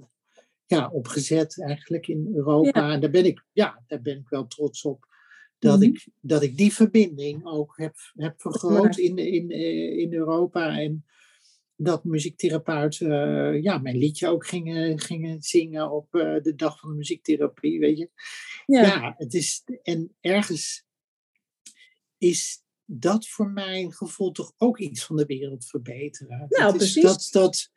ja, 0.67 0.89
opgezet 0.89 1.63
eigenlijk 1.63 2.07
in 2.07 2.31
Europa. 2.35 2.93
En 2.93 3.01
daar 3.01 3.11
ben 3.11 3.25
ik, 3.25 3.45
ja, 3.53 3.83
daar 3.87 4.03
ben 4.03 4.19
ik 4.19 4.29
wel 4.29 4.47
trots 4.47 4.85
op. 4.85 5.07
Dat, 5.59 5.79
Mhm. 5.79 5.89
ik, 5.89 6.09
dat 6.21 6.43
ik 6.43 6.57
die 6.57 6.73
verbinding 6.73 7.47
ook 7.47 7.77
heb, 7.77 7.95
heb 8.15 8.41
vergroot 8.41 8.97
in, 8.97 9.19
in, 9.19 9.51
in 9.99 10.13
Europa. 10.13 10.79
En 10.79 11.05
dat 11.77 12.05
muziektherapeuten 12.05 13.63
ja, 13.63 13.79
mijn 13.79 13.97
liedje 13.97 14.29
ook 14.29 14.47
gingen, 14.47 15.01
gingen 15.01 15.43
zingen 15.43 15.91
op 15.91 16.11
de 16.43 16.53
dag 16.57 16.79
van 16.79 16.91
de 16.91 16.97
muziektherapie, 16.97 17.79
weet 17.79 17.99
je. 17.99 18.11
ja, 18.67 18.83
Ja, 18.83 19.15
het 19.17 19.35
is, 19.35 19.63
en 19.83 20.17
ergens 20.21 20.85
is 22.19 22.64
dat 22.87 23.29
voor 23.29 23.51
mijn 23.51 23.93
gevoel 23.93 24.31
toch 24.33 24.53
ook 24.57 24.79
iets 24.79 25.05
van 25.05 25.17
de 25.17 25.27
wereld 25.27 25.67
verbeteren. 25.67 26.47
Nou, 26.49 26.49
dat 26.49 26.77
precies. 26.77 27.03
Dat, 27.03 27.29
dat, 27.31 27.71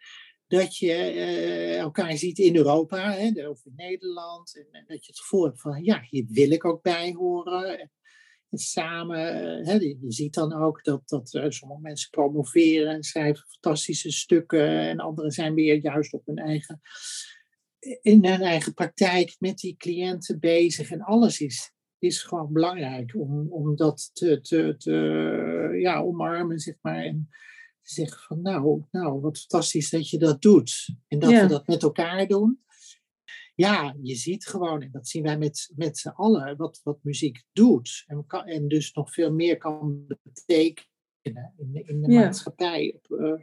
dat 0.48 0.78
je 0.78 0.94
eh, 0.94 1.78
elkaar 1.78 2.18
ziet 2.18 2.38
in 2.38 2.56
Europa 2.56 3.12
hè, 3.12 3.48
of 3.48 3.66
in 3.66 3.74
Nederland. 3.76 4.56
En, 4.58 4.68
en 4.72 4.84
dat 4.88 5.06
je 5.06 5.12
het 5.12 5.20
gevoel 5.20 5.44
hebt 5.44 5.62
van, 5.62 5.84
ja, 5.84 6.02
hier 6.10 6.26
wil 6.28 6.52
ik 6.52 6.66
ook 6.66 6.82
bij 6.82 7.14
horen. 7.14 7.80
En, 7.80 7.92
en 8.50 8.58
samen, 8.58 9.20
hè, 9.66 9.74
je 9.74 9.98
je 10.02 10.12
ziet 10.12 10.34
dan 10.34 10.54
ook 10.54 10.84
dat, 10.84 11.10
dat 11.10 11.34
eh, 11.34 11.50
sommige 11.50 11.82
mensen 11.82 12.10
promoveren 12.10 12.94
en 12.94 13.04
schrijven 13.04 13.46
fantastische 13.48 14.12
stukken. 14.12 14.70
En 14.70 15.00
anderen 15.00 15.32
zijn 15.32 15.54
weer 15.54 15.76
juist 15.76 16.14
op 16.14 16.26
hun 16.26 16.38
eigen, 16.38 16.82
in 18.02 18.26
hun 18.26 18.42
eigen 18.42 18.74
praktijk 18.74 19.36
met 19.40 19.58
die 19.58 19.76
cliënten 19.78 20.40
bezig. 20.40 20.92
En 20.92 21.02
alles 21.02 21.40
is, 21.40 21.72
is 22.00 22.24
gewoon 22.24 22.54
belangrijk 22.54 23.16
om, 23.16 23.52
om 23.52 23.76
dat 23.76 24.10
te, 24.14 24.42
te, 24.42 24.76
te 24.78 25.78
ja, 25.82 26.02
omarmen, 26.02 26.60
zeg 26.60 26.76
maar. 26.82 27.04
En 27.04 27.30
te 27.82 27.94
zeggen 27.94 28.20
van, 28.22 28.42
nou, 28.42 28.84
nou, 28.92 29.22
wat 29.22 29.38
fantastisch 29.40 29.90
dat 29.90 30.10
je 30.10 30.18
dat 30.18 30.42
doet. 30.42 30.96
En 31.08 31.20
dat 31.20 31.30
Ja. 31.30 31.42
we 31.42 31.48
dat 31.48 31.68
met 31.68 31.84
elkaar 31.84 32.28
doen. 32.28 32.62
Ja, 33.56 33.96
je 34.02 34.16
ziet 34.16 34.46
gewoon, 34.48 34.82
en 34.82 34.92
dat 34.92 35.08
zien 35.08 35.24
wij 35.24 35.38
met, 35.38 35.72
met 35.76 35.98
z'n 35.98 36.08
allen, 36.10 36.58
wat, 36.58 36.82
wat 36.84 37.00
muziek 37.02 37.44
doet. 37.54 38.04
En, 38.08 38.26
kan, 38.26 38.46
en 38.46 38.68
dus 38.68 38.94
nog 38.94 39.14
veel 39.14 39.34
meer 39.34 39.58
kan 39.58 40.06
betekenen 40.24 41.54
in, 41.58 41.88
in 41.88 42.02
de 42.02 42.12
Ja. 42.12 42.20
maatschappij 42.22 42.94
op, 43.02 43.20
eh, 43.20 43.34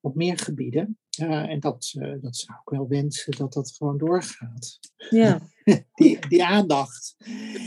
op 0.00 0.14
meer 0.14 0.38
gebieden. 0.38 0.98
Ja, 1.16 1.48
en 1.48 1.60
dat, 1.60 1.92
eh, 1.98 2.14
dat 2.20 2.36
zou 2.36 2.58
ik 2.64 2.68
wel 2.70 2.88
wensen 2.88 3.36
dat 3.36 3.52
dat 3.52 3.72
gewoon 3.76 3.98
doorgaat. 3.98 4.78
Ja, 5.10 5.40
Die, 5.94 6.28
die 6.28 6.44
aandacht. 6.44 7.14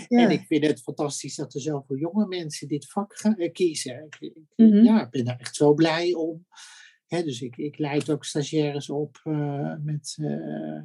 ja. 0.08 0.24
En 0.24 0.32
ik 0.32 0.46
vind 0.46 0.66
het 0.66 0.82
fantastisch 0.82 1.36
dat 1.36 1.54
er 1.54 1.62
zoveel 1.62 1.98
jonge 1.98 2.28
mensen 2.28 2.68
dit 2.68 2.92
vak 2.92 3.18
gaan, 3.20 3.36
eh, 3.38 3.52
kiezen. 3.52 4.06
Ik, 4.06 4.18
ik- 4.20 4.38
Mhm. 4.56 4.84
Ja, 4.84 5.04
ik 5.06 5.10
ben 5.10 5.26
daar 5.26 5.40
echt 5.40 5.56
zo 5.56 5.74
blij 5.74 6.14
om. 6.14 6.46
Hè, 7.08 7.24
dus 7.24 7.42
ik, 7.42 7.58
ik 7.58 7.78
leid 7.78 8.10
ook 8.10 8.26
stagiaires 8.26 8.90
op 8.90 9.20
eh, 9.24 9.76
met 9.82 10.16
eh, 10.22 10.84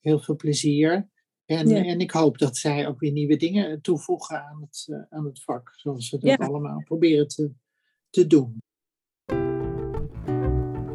heel 0.00 0.18
veel 0.20 0.36
plezier. 0.36 1.08
En, 1.44 1.68
Ja. 1.68 1.84
en 1.84 1.98
ik 1.98 2.10
hoop 2.10 2.38
dat 2.38 2.56
zij 2.56 2.86
ook 2.88 3.00
weer 3.00 3.12
nieuwe 3.12 3.36
dingen 3.36 3.80
toevoegen 3.80 4.44
aan 4.44 4.60
het, 4.60 4.86
eh, 4.90 5.02
aan 5.18 5.24
het 5.24 5.42
vak. 5.42 5.72
Zoals 5.76 6.08
ze 6.08 6.18
dat 6.18 6.38
Ja. 6.38 6.46
allemaal 6.46 6.82
proberen 6.82 7.28
te, 7.28 7.50
te 8.10 8.26
doen. 8.26 8.62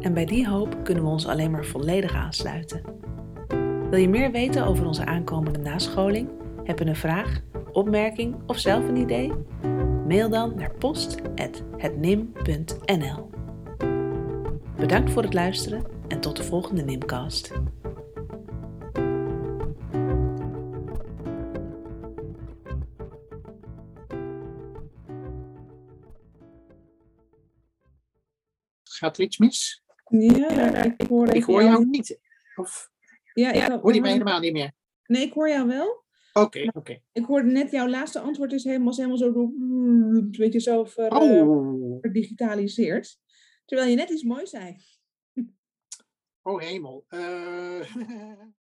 En 0.00 0.14
bij 0.14 0.24
die 0.24 0.48
hoop 0.48 0.84
kunnen 0.84 1.04
we 1.04 1.10
ons 1.10 1.26
alleen 1.26 1.50
maar 1.50 1.64
volledig 1.64 2.14
aansluiten. 2.14 2.82
Wil 3.90 3.98
je 3.98 4.08
meer 4.08 4.30
weten 4.30 4.66
over 4.66 4.86
onze 4.86 5.04
aankomende 5.04 5.58
nascholing? 5.58 6.28
Heb 6.64 6.78
je 6.78 6.86
een 6.86 6.96
vraag, 6.96 7.40
opmerking 7.72 8.36
of 8.46 8.58
zelf 8.58 8.88
een 8.88 8.96
idee? 8.96 9.32
Mail 10.06 10.28
dan 10.28 10.54
naar 10.54 10.74
post.hetnim.nl 10.74 13.30
Bedankt 14.76 15.10
voor 15.10 15.22
het 15.22 15.34
luisteren 15.34 15.86
en 16.08 16.20
tot 16.20 16.36
de 16.36 16.42
volgende 16.42 16.82
Nimcast. 16.82 17.52
Gaat 28.82 29.16
er 29.16 29.24
iets 29.24 29.38
mis? 29.38 29.82
Ja 30.10 30.94
ik 30.96 31.08
hoor, 31.08 31.34
Ik 31.34 31.44
hoor 31.44 31.62
jou 31.62 31.84
niet. 31.86 32.18
Of 32.56 32.90
Ja, 33.34 33.52
ik 33.52 33.80
hoor 33.80 33.94
je 33.94 34.00
me 34.00 34.08
helemaal 34.08 34.40
niet 34.40 34.52
meer? 34.52 34.72
Nee, 35.06 35.22
ik 35.22 35.32
hoor 35.32 35.48
jou 35.48 35.66
wel. 35.68 36.04
Oké, 36.32 36.70
oké. 36.72 37.00
Ik 37.12 37.24
hoorde 37.24 37.50
net 37.50 37.70
jouw 37.70 37.88
laatste 37.88 38.20
antwoord 38.20 38.52
is 38.52 38.64
helemaal, 38.64 38.94
helemaal 38.94 39.16
zo 39.16 39.32
door, 39.32 39.50
weet 40.30 40.52
je, 40.52 40.60
zo 40.60 40.84
ver, 40.84 41.06
eh, 41.06 41.18
Oh, 41.20 42.00
verdigitaliseerd. 42.00 43.18
Terwijl 43.64 43.90
je 43.90 43.96
net 43.96 44.10
iets 44.10 44.22
moois 44.22 44.50
zei. 44.50 44.76
oh 46.42 46.60
hemel. 46.60 47.04
Eh, 47.08 47.80